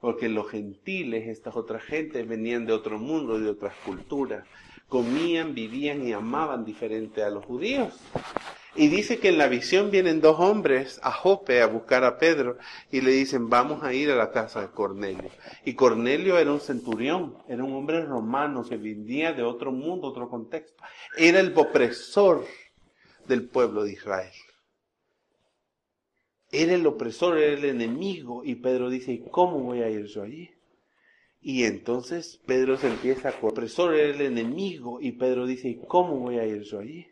porque 0.00 0.28
los 0.28 0.50
gentiles, 0.50 1.28
estas 1.28 1.56
otras 1.56 1.82
gentes, 1.82 2.26
venían 2.26 2.66
de 2.66 2.72
otro 2.72 2.98
mundo, 2.98 3.38
de 3.38 3.50
otras 3.50 3.74
culturas, 3.84 4.46
comían, 4.88 5.54
vivían 5.54 6.06
y 6.06 6.12
amaban 6.12 6.64
diferente 6.64 7.22
a 7.22 7.30
los 7.30 7.44
judíos. 7.44 7.94
Y 8.76 8.88
dice 8.88 9.18
que 9.18 9.30
en 9.30 9.38
la 9.38 9.48
visión 9.48 9.90
vienen 9.90 10.20
dos 10.20 10.38
hombres 10.38 11.00
a 11.02 11.10
Jope 11.10 11.60
a 11.60 11.66
buscar 11.66 12.04
a 12.04 12.18
Pedro 12.18 12.56
y 12.90 13.00
le 13.00 13.10
dicen, 13.10 13.50
vamos 13.50 13.82
a 13.82 13.92
ir 13.92 14.10
a 14.10 14.16
la 14.16 14.30
casa 14.30 14.60
de 14.60 14.68
Cornelio. 14.68 15.30
Y 15.64 15.74
Cornelio 15.74 16.38
era 16.38 16.52
un 16.52 16.60
centurión, 16.60 17.36
era 17.48 17.64
un 17.64 17.74
hombre 17.74 18.04
romano 18.04 18.64
que 18.64 18.76
venía 18.76 19.32
de 19.32 19.42
otro 19.42 19.72
mundo, 19.72 20.08
otro 20.08 20.28
contexto. 20.28 20.82
Era 21.16 21.40
el 21.40 21.52
opresor 21.56 22.44
del 23.26 23.48
pueblo 23.48 23.82
de 23.82 23.92
Israel. 23.92 24.32
Era 26.52 26.74
el 26.74 26.86
opresor, 26.86 27.38
era 27.38 27.54
el 27.54 27.64
enemigo. 27.64 28.42
Y 28.44 28.56
Pedro 28.56 28.90
dice, 28.90 29.12
¿y 29.12 29.18
cómo 29.30 29.60
voy 29.60 29.82
a 29.82 29.90
ir 29.90 30.06
yo 30.06 30.22
allí? 30.22 30.50
Y 31.42 31.64
entonces 31.64 32.40
Pedro 32.46 32.76
se 32.76 32.88
empieza 32.88 33.28
a... 33.28 33.38
El 33.38 33.44
opresor 33.44 33.94
era 33.94 34.14
el 34.14 34.20
enemigo. 34.20 35.00
Y 35.00 35.12
Pedro 35.12 35.46
dice, 35.46 35.68
¿y 35.68 35.80
cómo 35.86 36.16
voy 36.18 36.38
a 36.38 36.46
ir 36.46 36.62
yo 36.62 36.80
allí? 36.80 37.06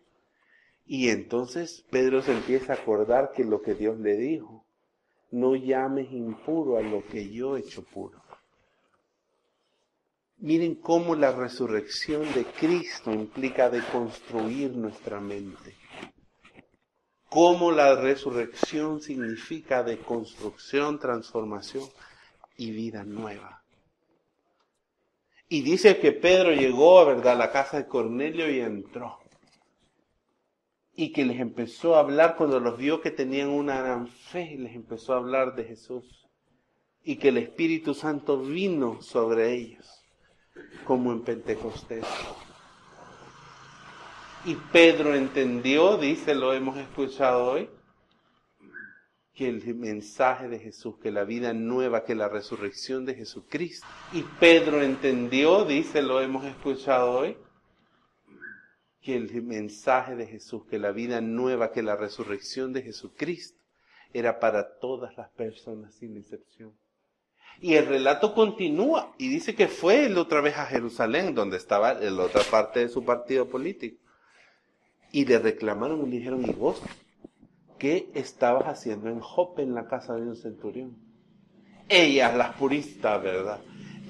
Y 0.86 1.10
entonces 1.10 1.84
Pedro 1.90 2.22
se 2.22 2.32
empieza 2.32 2.72
a 2.72 2.76
acordar 2.76 3.32
que 3.32 3.44
lo 3.44 3.60
que 3.60 3.74
Dios 3.74 3.98
le 4.00 4.16
dijo, 4.16 4.64
no 5.30 5.54
llames 5.54 6.10
impuro 6.12 6.78
a 6.78 6.82
lo 6.82 7.06
que 7.06 7.28
yo 7.30 7.56
he 7.56 7.60
hecho 7.60 7.84
puro. 7.84 8.22
Miren 10.38 10.76
cómo 10.76 11.14
la 11.14 11.32
resurrección 11.32 12.22
de 12.32 12.44
Cristo 12.44 13.12
implica 13.12 13.68
deconstruir 13.68 14.70
nuestra 14.76 15.20
mente. 15.20 15.74
Cómo 17.28 17.72
la 17.72 17.94
resurrección 17.94 19.02
significa 19.02 19.82
deconstrucción, 19.82 20.98
transformación 20.98 21.84
y 22.56 22.70
vida 22.70 23.04
nueva. 23.04 23.62
Y 25.48 25.62
dice 25.62 25.98
que 25.98 26.12
Pedro 26.12 26.52
llegó, 26.52 27.04
¿verdad?, 27.06 27.34
a 27.34 27.36
la 27.36 27.52
casa 27.52 27.78
de 27.78 27.86
Cornelio 27.86 28.50
y 28.50 28.60
entró. 28.60 29.18
Y 30.94 31.12
que 31.12 31.24
les 31.24 31.40
empezó 31.40 31.96
a 31.96 32.00
hablar 32.00 32.36
cuando 32.36 32.60
los 32.60 32.76
vio 32.76 33.00
que 33.00 33.10
tenían 33.10 33.48
una 33.48 33.80
gran 33.80 34.08
fe, 34.08 34.56
les 34.58 34.74
empezó 34.74 35.14
a 35.14 35.18
hablar 35.18 35.54
de 35.54 35.64
Jesús. 35.64 36.26
Y 37.02 37.16
que 37.16 37.28
el 37.28 37.38
Espíritu 37.38 37.94
Santo 37.94 38.38
vino 38.38 39.00
sobre 39.00 39.54
ellos, 39.54 40.04
como 40.84 41.12
en 41.12 41.22
Pentecostés. 41.22 42.04
Y 44.48 44.54
Pedro 44.72 45.14
entendió, 45.14 45.98
dice, 45.98 46.34
lo 46.34 46.54
hemos 46.54 46.78
escuchado 46.78 47.50
hoy, 47.50 47.68
que 49.34 49.46
el 49.46 49.74
mensaje 49.74 50.48
de 50.48 50.58
Jesús, 50.58 50.96
que 51.02 51.10
la 51.10 51.24
vida 51.24 51.52
nueva, 51.52 52.02
que 52.02 52.14
la 52.14 52.30
resurrección 52.30 53.04
de 53.04 53.14
Jesucristo. 53.14 53.86
Y 54.14 54.22
Pedro 54.40 54.80
entendió, 54.80 55.66
dice, 55.66 56.00
lo 56.00 56.22
hemos 56.22 56.46
escuchado 56.46 57.10
hoy, 57.10 57.36
que 59.02 59.16
el 59.16 59.30
mensaje 59.42 60.16
de 60.16 60.26
Jesús, 60.26 60.64
que 60.64 60.78
la 60.78 60.92
vida 60.92 61.20
nueva, 61.20 61.70
que 61.70 61.82
la 61.82 61.96
resurrección 61.96 62.72
de 62.72 62.80
Jesucristo 62.80 63.60
era 64.14 64.40
para 64.40 64.78
todas 64.78 65.14
las 65.18 65.28
personas 65.28 65.94
sin 65.96 66.16
excepción. 66.16 66.72
Y 67.60 67.74
el 67.74 67.84
relato 67.84 68.32
continúa 68.32 69.12
y 69.18 69.28
dice 69.28 69.54
que 69.54 69.68
fue 69.68 70.06
él 70.06 70.16
otra 70.16 70.40
vez 70.40 70.56
a 70.56 70.64
Jerusalén, 70.64 71.34
donde 71.34 71.58
estaba 71.58 71.92
la 71.92 72.22
otra 72.22 72.44
parte 72.44 72.80
de 72.80 72.88
su 72.88 73.04
partido 73.04 73.46
político. 73.46 74.07
Y 75.12 75.24
le 75.24 75.38
reclamaron 75.38 76.06
y 76.06 76.10
le 76.10 76.16
dijeron, 76.18 76.44
¿y 76.44 76.52
vos 76.52 76.82
¿qué 77.78 78.10
estabas 78.14 78.64
haciendo 78.64 79.08
en 79.08 79.20
Jope 79.20 79.62
en 79.62 79.74
la 79.74 79.86
casa 79.86 80.14
de 80.14 80.22
un 80.22 80.36
centurión? 80.36 80.96
Ellas, 81.88 82.36
las 82.36 82.54
puristas, 82.54 83.22
¿verdad? 83.22 83.60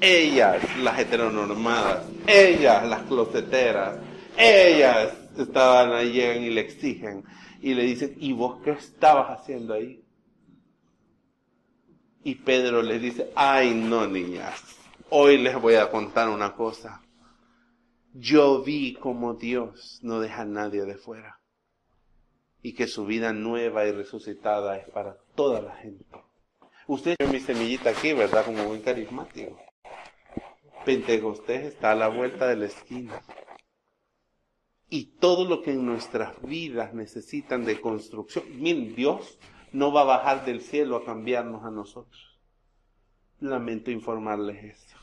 Ellas, 0.00 0.62
las 0.78 0.98
heteronormadas, 0.98 2.04
ellas, 2.26 2.87
las 2.88 3.02
closeteras, 3.02 3.98
ellas 4.37 5.12
estaban 5.37 5.92
ahí, 5.92 6.12
llegan 6.12 6.42
y 6.42 6.50
le 6.50 6.62
exigen 6.62 7.24
y 7.61 7.74
le 7.74 7.84
dicen, 7.84 8.16
¿y 8.18 8.32
vos 8.32 8.61
qué 8.64 8.70
estabas 8.70 9.38
haciendo 9.38 9.74
ahí? 9.74 10.02
Y 12.24 12.34
Pedro 12.37 12.82
les 12.82 13.00
dice, 13.00 13.30
ay 13.34 13.74
no 13.74 14.06
niñas, 14.06 14.61
hoy 15.11 15.38
les 15.38 15.61
voy 15.61 15.74
a 15.74 15.90
contar 15.90 16.28
una 16.28 16.54
cosa. 16.54 17.00
Yo 18.20 18.64
vi 18.64 18.94
como 18.94 19.35
Dios 19.35 20.00
no 20.02 20.18
deja 20.18 20.42
a 20.42 20.44
nadie 20.44 20.83
de 20.83 20.96
fuera 20.96 21.38
y 22.61 22.74
que 22.74 22.88
su 22.88 23.07
vida 23.07 23.33
nueva 23.33 23.87
y 23.87 23.92
resucitada 23.92 24.76
es 24.76 24.90
para 24.90 25.18
toda 25.37 25.62
la 25.62 25.76
gente. 25.76 26.04
Usted 26.88 27.14
tiene 27.16 27.35
mi 27.35 27.38
semillita 27.38 27.90
aquí, 27.90 28.12
¿verdad? 28.14 28.44
Como 28.44 28.64
buen 28.64 28.83
carismático. 28.83 29.57
Pentecostés 30.85 31.66
está 31.66 31.92
a 31.92 31.94
la 31.94 32.09
vuelta 32.09 32.48
de 32.48 32.57
la 32.57 32.66
esquina. 32.66 33.22
Y 34.90 35.16
todo 35.20 35.44
lo 35.44 35.62
que 35.62 35.70
en 35.70 35.87
nuestras 35.87 36.42
vidas 36.42 36.94
necesitan 36.94 37.64
de 37.64 37.81
construcción, 37.81 38.46
miren, 38.61 38.96
Dios 38.96 39.38
no 39.70 39.92
va 39.92 40.00
a 40.00 40.16
bajar 40.16 40.44
del 40.44 40.61
cielo 40.61 40.96
a 40.96 41.04
cambiarnos 41.04 41.64
a 41.64 41.70
nosotros. 41.70 42.40
Lamento 43.38 43.92
informarles 43.92 44.64
esto. 44.64 44.96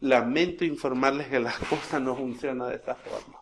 Lamento 0.00 0.64
informarles 0.64 1.28
que 1.28 1.40
las 1.40 1.58
cosas 1.70 2.00
no 2.00 2.16
funcionan 2.16 2.70
de 2.70 2.76
esa 2.76 2.94
forma 2.94 3.40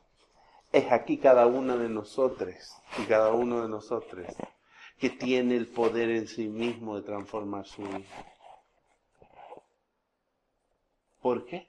es 0.72 0.90
aquí 0.92 1.18
cada 1.18 1.46
una 1.46 1.76
de 1.76 1.88
nosotros 1.88 2.54
y 2.98 3.04
cada 3.04 3.32
uno 3.32 3.62
de 3.62 3.68
nosotros 3.68 4.26
que 4.98 5.10
tiene 5.10 5.56
el 5.56 5.66
poder 5.66 6.10
en 6.10 6.26
sí 6.26 6.48
mismo 6.48 6.96
de 6.96 7.02
transformar 7.02 7.66
su 7.66 7.82
vida. 7.82 8.04
¿Por 11.20 11.46
qué? 11.46 11.68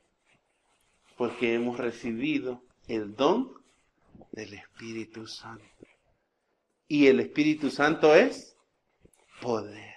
Porque 1.15 1.53
hemos 1.53 1.77
recibido 1.77 2.63
el 2.87 3.15
don 3.15 3.53
del 4.31 4.53
Espíritu 4.53 5.27
Santo. 5.27 5.63
Y 6.87 7.07
el 7.07 7.19
Espíritu 7.19 7.69
Santo 7.69 8.15
es 8.15 8.55
poder. 9.41 9.88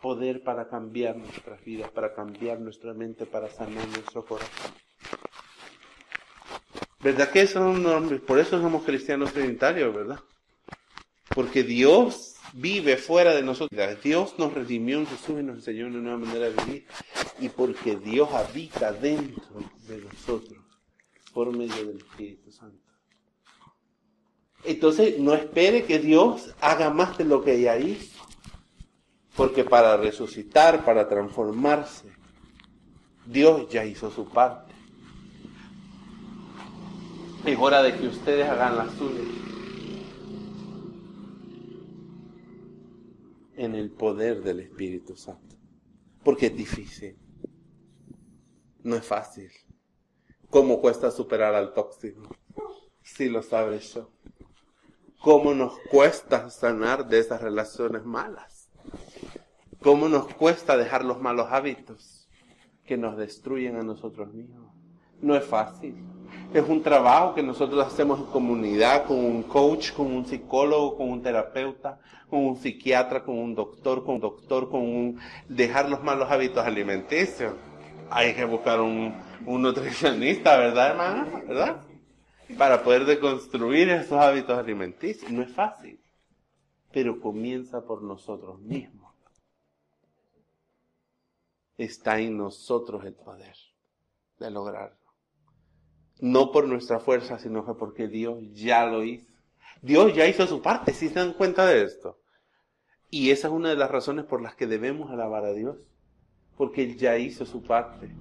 Poder 0.00 0.42
para 0.42 0.68
cambiar 0.68 1.16
nuestras 1.16 1.62
vidas, 1.64 1.90
para 1.90 2.14
cambiar 2.14 2.60
nuestra 2.60 2.94
mente, 2.94 3.26
para 3.26 3.50
sanar 3.50 3.86
nuestro 3.88 4.24
corazón. 4.24 4.72
¿Verdad 7.02 7.30
que 7.30 7.42
eso 7.42 7.74
por 8.26 8.38
eso 8.38 8.60
somos 8.60 8.84
cristianos 8.84 9.32
trinitarios, 9.32 9.94
verdad? 9.94 10.20
Porque 11.34 11.62
Dios 11.62 12.36
vive 12.52 12.96
fuera 12.96 13.34
de 13.34 13.42
nosotros. 13.42 14.02
Dios 14.02 14.34
nos 14.38 14.52
redimió 14.52 14.98
en 14.98 15.06
Jesús 15.06 15.40
y 15.40 15.42
nos 15.42 15.56
enseñó 15.56 15.86
una 15.86 15.98
nueva 15.98 16.18
manera 16.18 16.50
de 16.50 16.64
vivir. 16.64 16.86
Y 17.38 17.48
porque 17.48 17.96
Dios 17.96 18.30
habita 18.32 18.92
dentro 18.92 19.60
de 19.86 19.98
nosotros 19.98 20.58
por 21.32 21.56
medio 21.56 21.86
del 21.86 21.98
Espíritu 21.98 22.50
Santo. 22.52 22.78
Entonces, 24.64 25.18
no 25.18 25.32
espere 25.34 25.84
que 25.84 25.98
Dios 25.98 26.54
haga 26.60 26.90
más 26.90 27.16
de 27.16 27.24
lo 27.24 27.42
que 27.42 27.60
ya 27.60 27.78
hizo. 27.78 28.19
Porque 29.36 29.64
para 29.64 29.96
resucitar, 29.96 30.84
para 30.84 31.08
transformarse, 31.08 32.10
Dios 33.26 33.68
ya 33.70 33.84
hizo 33.84 34.10
su 34.10 34.28
parte. 34.28 34.74
Es 37.44 37.58
hora 37.58 37.82
de 37.82 37.96
que 37.96 38.06
ustedes 38.08 38.48
hagan 38.48 38.76
las 38.76 38.92
suyas. 38.94 39.26
En 43.56 43.74
el 43.74 43.90
poder 43.90 44.42
del 44.42 44.60
Espíritu 44.60 45.16
Santo. 45.16 45.56
Porque 46.24 46.46
es 46.46 46.56
difícil. 46.56 47.16
No 48.82 48.96
es 48.96 49.06
fácil. 49.06 49.50
¿Cómo 50.50 50.80
cuesta 50.80 51.10
superar 51.10 51.54
al 51.54 51.72
tóxico? 51.72 52.34
Si 53.02 53.28
lo 53.28 53.42
sabes 53.42 53.94
yo. 53.94 54.10
¿Cómo 55.20 55.54
nos 55.54 55.78
cuesta 55.90 56.50
sanar 56.50 57.06
de 57.06 57.20
esas 57.20 57.40
relaciones 57.40 58.04
malas? 58.04 58.49
¿Cómo 59.82 60.10
nos 60.10 60.26
cuesta 60.34 60.76
dejar 60.76 61.06
los 61.06 61.22
malos 61.22 61.48
hábitos 61.50 62.28
que 62.84 62.98
nos 62.98 63.16
destruyen 63.16 63.76
a 63.76 63.82
nosotros 63.82 64.30
mismos? 64.34 64.74
No 65.22 65.34
es 65.34 65.44
fácil. 65.44 65.94
Es 66.52 66.68
un 66.68 66.82
trabajo 66.82 67.34
que 67.34 67.42
nosotros 67.42 67.86
hacemos 67.86 68.20
en 68.20 68.26
comunidad, 68.26 69.06
con 69.06 69.16
un 69.16 69.42
coach, 69.42 69.92
con 69.92 70.08
un 70.08 70.26
psicólogo, 70.26 70.98
con 70.98 71.10
un 71.10 71.22
terapeuta, 71.22 71.98
con 72.28 72.44
un 72.44 72.56
psiquiatra, 72.56 73.24
con 73.24 73.38
un 73.38 73.54
doctor, 73.54 74.04
con 74.04 74.16
un 74.16 74.20
doctor, 74.20 74.68
con 74.68 74.82
un 74.82 75.18
dejar 75.48 75.88
los 75.88 76.02
malos 76.02 76.30
hábitos 76.30 76.66
alimenticios. 76.66 77.54
Hay 78.10 78.34
que 78.34 78.44
buscar 78.44 78.80
un, 78.80 79.14
nutricionista, 79.46 80.58
¿verdad, 80.58 80.90
hermana? 80.90 81.42
¿Verdad? 81.48 81.82
Para 82.58 82.82
poder 82.82 83.06
deconstruir 83.06 83.88
esos 83.88 84.18
hábitos 84.18 84.58
alimenticios. 84.58 85.30
No 85.30 85.40
es 85.40 85.50
fácil, 85.50 86.00
pero 86.92 87.18
comienza 87.18 87.80
por 87.86 88.02
nosotros 88.02 88.60
mismos. 88.60 89.09
Está 91.80 92.20
en 92.20 92.36
nosotros 92.36 93.06
el 93.06 93.14
poder 93.14 93.56
de 94.38 94.50
lograrlo. 94.50 94.98
No 96.20 96.52
por 96.52 96.68
nuestra 96.68 97.00
fuerza, 97.00 97.38
sino 97.38 97.64
que 97.64 97.72
porque 97.72 98.06
Dios 98.06 98.38
ya 98.52 98.84
lo 98.84 99.02
hizo. 99.02 99.32
Dios 99.80 100.14
ya 100.14 100.26
hizo 100.26 100.46
su 100.46 100.60
parte, 100.60 100.92
si 100.92 101.08
se 101.08 101.14
dan 101.14 101.32
cuenta 101.32 101.64
de 101.64 101.82
esto. 101.82 102.20
Y 103.08 103.30
esa 103.30 103.48
es 103.48 103.54
una 103.54 103.70
de 103.70 103.76
las 103.76 103.90
razones 103.90 104.26
por 104.26 104.42
las 104.42 104.54
que 104.54 104.66
debemos 104.66 105.10
alabar 105.10 105.46
a 105.46 105.54
Dios. 105.54 105.78
Porque 106.58 106.82
Él 106.82 106.98
ya 106.98 107.16
hizo 107.16 107.46
su 107.46 107.62
parte. 107.62 108.14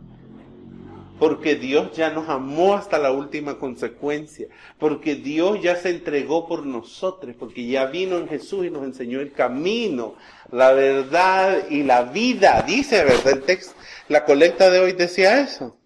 Porque 1.20 1.56
Dios 1.56 1.92
ya 1.96 2.10
nos 2.10 2.30
amó 2.30 2.76
hasta 2.76 2.98
la 2.98 3.12
última 3.12 3.60
consecuencia. 3.60 4.48
Porque 4.80 5.16
Dios 5.16 5.62
ya 5.62 5.76
se 5.76 5.90
entregó 5.90 6.48
por 6.48 6.66
nosotros. 6.66 7.36
Porque 7.38 7.68
ya 7.68 7.86
vino 7.86 8.18
en 8.18 8.28
Jesús 8.28 8.66
y 8.66 8.72
nos 8.72 8.84
enseñó 8.84 9.20
el 9.20 9.34
camino, 9.34 10.16
la 10.52 10.72
verdad 10.72 11.68
y 11.70 11.84
la 11.84 12.04
vida. 12.04 12.64
Dice, 12.66 13.04
¿verdad? 13.04 13.34
El 13.34 13.44
texto, 13.44 13.76
la 14.08 14.26
colecta 14.26 14.70
de 14.70 14.80
hoy 14.80 14.94
decía 14.94 15.42
eso. 15.42 15.78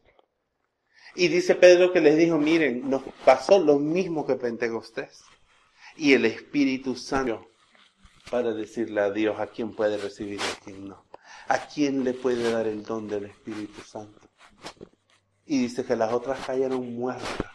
Y 1.15 1.27
dice 1.27 1.55
Pedro 1.55 1.91
que 1.91 2.01
les 2.01 2.17
dijo, 2.17 2.37
miren, 2.37 2.89
nos 2.89 3.03
pasó 3.25 3.59
lo 3.59 3.79
mismo 3.79 4.25
que 4.25 4.35
Pentecostés. 4.35 5.23
Y 5.95 6.13
el 6.13 6.25
Espíritu 6.25 6.95
Santo 6.95 7.47
para 8.29 8.53
decirle 8.53 9.01
a 9.01 9.11
Dios 9.11 9.39
a 9.39 9.47
quién 9.47 9.75
puede 9.75 9.97
recibir 9.97 10.39
y 10.39 10.43
a 10.43 10.59
quién 10.63 10.87
no. 10.87 11.05
A 11.47 11.67
quién 11.67 12.03
le 12.03 12.13
puede 12.13 12.51
dar 12.51 12.67
el 12.67 12.83
don 12.83 13.07
del 13.07 13.25
Espíritu 13.25 13.81
Santo. 13.81 14.19
Y 15.45 15.59
dice 15.63 15.83
que 15.85 15.95
las 15.95 16.13
otras 16.13 16.39
cayeron 16.45 16.95
muertas. 16.95 17.51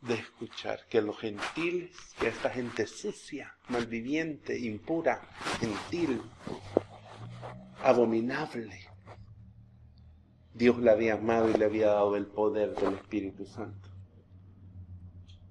de 0.00 0.14
escuchar 0.14 0.80
que 0.90 1.00
los 1.00 1.18
gentiles, 1.18 1.96
que 2.20 2.28
esta 2.28 2.50
gente 2.50 2.86
sucia, 2.86 3.56
malviviente, 3.68 4.58
impura, 4.58 5.22
gentil, 5.58 6.20
abominable, 7.82 8.86
Dios 10.52 10.78
le 10.78 10.90
había 10.90 11.14
amado 11.14 11.50
y 11.50 11.54
le 11.54 11.64
había 11.64 11.86
dado 11.86 12.16
el 12.16 12.26
poder 12.26 12.74
del 12.74 12.94
Espíritu 12.94 13.46
Santo. 13.46 13.88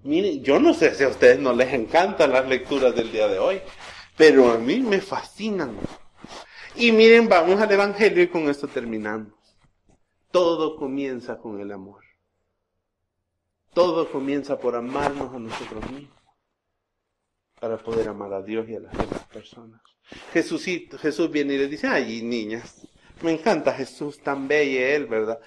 Miren, 0.03 0.43
yo 0.43 0.59
no 0.59 0.73
sé 0.73 0.93
si 0.93 1.03
a 1.03 1.09
ustedes 1.09 1.39
no 1.39 1.53
les 1.53 1.73
encantan 1.73 2.31
las 2.31 2.47
lecturas 2.47 2.95
del 2.95 3.11
día 3.11 3.27
de 3.27 3.39
hoy, 3.39 3.59
pero 4.15 4.51
a 4.51 4.57
mí 4.57 4.79
me 4.79 5.01
fascinan. 5.01 5.75
Y 6.75 6.91
miren, 6.91 7.27
vamos 7.27 7.59
al 7.59 7.71
Evangelio 7.71 8.21
y 8.23 8.27
con 8.27 8.49
esto 8.49 8.67
terminamos. 8.67 9.33
Todo 10.33 10.75
comienza 10.77 11.37
con 11.37 11.61
el 11.61 11.71
amor. 11.71 12.03
Todo 13.71 14.11
comienza 14.11 14.59
por 14.59 14.75
amarnos 14.75 15.31
a 15.31 15.37
nosotros 15.37 15.91
mismos 15.91 16.17
para 17.59 17.77
poder 17.77 18.07
amar 18.09 18.33
a 18.33 18.41
Dios 18.41 18.67
y 18.67 18.75
a 18.75 18.79
las 18.79 18.93
demás 18.93 19.27
personas. 19.31 19.79
Jesús, 20.33 20.65
Jesús 20.99 21.29
viene 21.29 21.53
y 21.53 21.59
le 21.59 21.67
dice, 21.67 21.85
ay 21.85 22.23
niñas, 22.23 22.87
me 23.21 23.33
encanta 23.33 23.73
Jesús, 23.73 24.23
tan 24.23 24.47
bello 24.47 24.79
él, 24.79 25.05
¿verdad? 25.05 25.39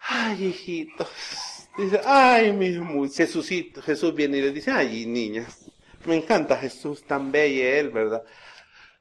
Ay 0.00 0.44
hijitos, 0.44 1.68
dice, 1.78 2.00
ay 2.04 2.52
mi 2.52 3.08
Jesús, 3.08 3.48
Jesús 3.48 4.12
viene 4.12 4.38
y 4.38 4.42
le 4.42 4.50
dice, 4.50 4.72
ay 4.72 5.06
niñas, 5.06 5.70
me 6.04 6.16
encanta 6.16 6.56
Jesús, 6.56 7.04
tan 7.04 7.30
bello 7.30 7.62
él, 7.64 7.90
¿verdad? 7.90 8.24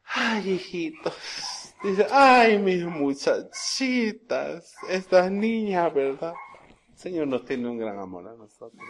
Ay 0.06 0.52
hijitos, 0.52 1.16
dice, 1.84 2.08
ay 2.12 2.60
mis 2.60 2.84
muchachitas, 2.86 4.76
estas 4.90 5.32
niñas, 5.32 5.94
¿verdad? 5.94 6.34
Señor 6.96 7.28
nos 7.28 7.46
tiene 7.46 7.70
un 7.70 7.78
gran 7.78 7.98
amor 8.00 8.28
a 8.28 8.34
nosotros. 8.36 8.84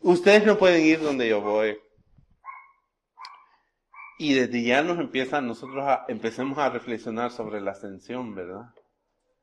Ustedes 0.00 0.46
no 0.46 0.56
pueden 0.56 0.84
ir 0.84 1.00
donde 1.00 1.28
yo 1.28 1.40
voy. 1.40 1.78
Y 4.18 4.34
desde 4.34 4.62
ya 4.62 4.82
nos 4.82 4.98
empiezan, 4.98 5.46
nosotros 5.46 5.84
a, 5.84 6.04
empecemos 6.08 6.56
a 6.58 6.70
reflexionar 6.70 7.30
sobre 7.30 7.60
la 7.60 7.72
ascensión, 7.72 8.34
¿verdad? 8.34 8.72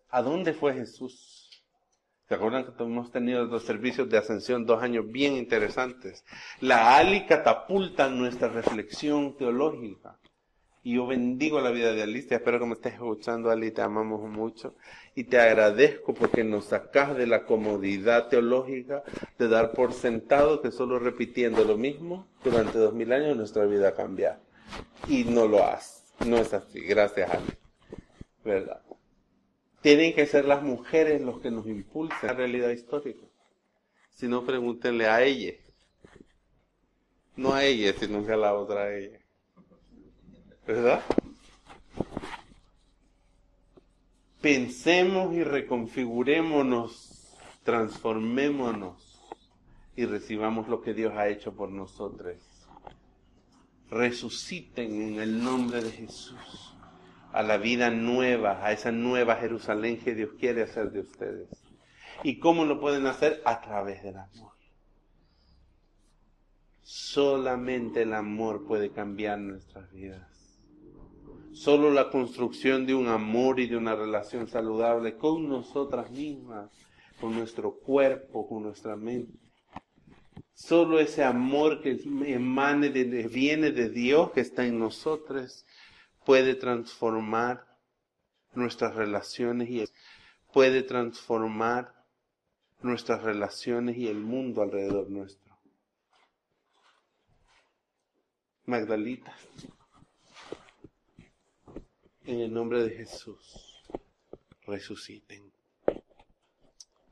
¿A 0.09 0.21
dónde 0.21 0.53
fue 0.53 0.73
Jesús? 0.73 1.49
¿Se 2.27 2.35
acuerdan 2.35 2.63
que 2.63 2.83
hemos 2.83 3.11
tenido 3.11 3.45
dos 3.47 3.63
servicios 3.63 4.09
de 4.09 4.17
ascensión, 4.17 4.65
dos 4.65 4.81
años 4.81 5.05
bien 5.11 5.33
interesantes? 5.33 6.23
La 6.61 6.95
Ali 6.95 7.25
catapulta 7.25 8.07
nuestra 8.07 8.47
reflexión 8.47 9.35
teológica. 9.35 10.17
Y 10.83 10.95
yo 10.95 11.05
bendigo 11.05 11.61
la 11.61 11.69
vida 11.69 11.93
de 11.93 12.01
Alicia. 12.01 12.37
Espero 12.37 12.59
que 12.59 12.65
me 12.65 12.73
estés 12.73 12.93
escuchando, 12.93 13.51
Ali. 13.51 13.71
Te 13.71 13.81
amamos 13.81 14.21
mucho. 14.27 14.73
Y 15.13 15.25
te 15.25 15.39
agradezco 15.39 16.13
porque 16.13 16.43
nos 16.43 16.65
sacas 16.65 17.15
de 17.15 17.27
la 17.27 17.45
comodidad 17.45 18.29
teológica 18.29 19.03
de 19.37 19.47
dar 19.47 19.73
por 19.73 19.93
sentado 19.93 20.61
que 20.61 20.71
solo 20.71 20.97
repitiendo 20.97 21.63
lo 21.65 21.77
mismo 21.77 22.27
durante 22.43 22.79
dos 22.79 22.93
mil 22.93 23.11
años 23.11 23.37
nuestra 23.37 23.65
vida 23.65 23.89
ha 23.89 23.93
cambiado. 23.93 24.39
Y 25.07 25.23
no 25.25 25.47
lo 25.47 25.63
hace. 25.63 26.01
No 26.25 26.37
es 26.37 26.53
así. 26.53 26.79
Gracias, 26.79 27.29
Ali. 27.29 27.53
¿Verdad? 28.43 28.81
Tienen 29.81 30.13
que 30.13 30.25
ser 30.25 30.45
las 30.45 30.63
mujeres 30.63 31.21
los 31.21 31.41
que 31.41 31.51
nos 31.51 31.67
impulsen 31.67 32.17
a 32.23 32.27
la 32.27 32.33
realidad 32.33 32.69
histórica. 32.69 33.25
Si 34.09 34.27
no, 34.27 34.45
pregúntenle 34.45 35.07
a 35.07 35.21
ella. 35.23 35.53
No 37.35 37.53
a 37.53 37.65
ella, 37.65 37.93
sino 37.99 38.19
a 38.27 38.37
la 38.37 38.53
otra 38.53 38.83
a 38.83 38.95
ella. 38.95 39.20
¿Verdad? 40.65 41.01
Pensemos 44.41 45.33
y 45.35 45.43
reconfigurémonos, 45.43 47.37
transformémonos 47.63 49.21
y 49.95 50.05
recibamos 50.05 50.67
lo 50.67 50.81
que 50.81 50.93
Dios 50.93 51.13
ha 51.15 51.27
hecho 51.27 51.53
por 51.53 51.69
nosotros. 51.69 52.37
Resuciten 53.89 55.01
en 55.01 55.19
el 55.19 55.43
nombre 55.43 55.83
de 55.83 55.91
Jesús 55.91 56.75
a 57.33 57.43
la 57.43 57.57
vida 57.57 57.89
nueva, 57.89 58.65
a 58.65 58.71
esa 58.71 58.91
nueva 58.91 59.35
Jerusalén 59.35 59.99
que 59.99 60.15
Dios 60.15 60.31
quiere 60.39 60.63
hacer 60.63 60.91
de 60.91 61.01
ustedes. 61.01 61.49
¿Y 62.23 62.39
cómo 62.39 62.65
lo 62.65 62.79
pueden 62.79 63.07
hacer? 63.07 63.41
A 63.45 63.61
través 63.61 64.03
del 64.03 64.17
amor. 64.17 64.53
Solamente 66.81 68.01
el 68.01 68.13
amor 68.13 68.65
puede 68.65 68.91
cambiar 68.91 69.39
nuestras 69.39 69.91
vidas. 69.91 70.30
Solo 71.53 71.91
la 71.91 72.09
construcción 72.09 72.85
de 72.85 72.95
un 72.95 73.07
amor 73.07 73.59
y 73.59 73.67
de 73.67 73.75
una 73.75 73.95
relación 73.95 74.47
saludable 74.47 75.17
con 75.17 75.49
nosotras 75.49 76.09
mismas, 76.09 76.71
con 77.19 77.35
nuestro 77.35 77.75
cuerpo, 77.75 78.47
con 78.47 78.63
nuestra 78.63 78.95
mente. 78.95 79.37
Solo 80.53 80.99
ese 80.99 81.23
amor 81.23 81.81
que 81.81 81.99
emane 82.25 82.89
de, 82.89 83.27
viene 83.27 83.71
de 83.71 83.89
Dios 83.89 84.31
que 84.31 84.41
está 84.41 84.65
en 84.65 84.79
nosotros 84.79 85.65
puede 86.25 86.55
transformar 86.55 87.65
nuestras 88.53 88.95
relaciones 88.95 89.69
y 89.69 89.83
puede 90.53 90.83
transformar 90.83 91.93
nuestras 92.81 93.23
relaciones 93.23 93.97
y 93.97 94.07
el 94.07 94.19
mundo 94.19 94.61
alrededor 94.61 95.09
nuestro. 95.09 95.51
Magdalita 98.65 99.35
en 102.25 102.39
el 102.41 102.53
nombre 102.53 102.83
de 102.83 102.91
Jesús 102.91 103.83
resuciten. 104.65 105.51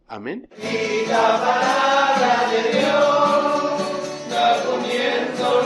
Amén. 0.08 0.50
Y 0.58 1.06
la 1.08 1.40
palabra 1.40 2.50
de 2.52 2.80
Dios 2.80 4.30
da 4.30 4.64
comienzo 4.64 5.64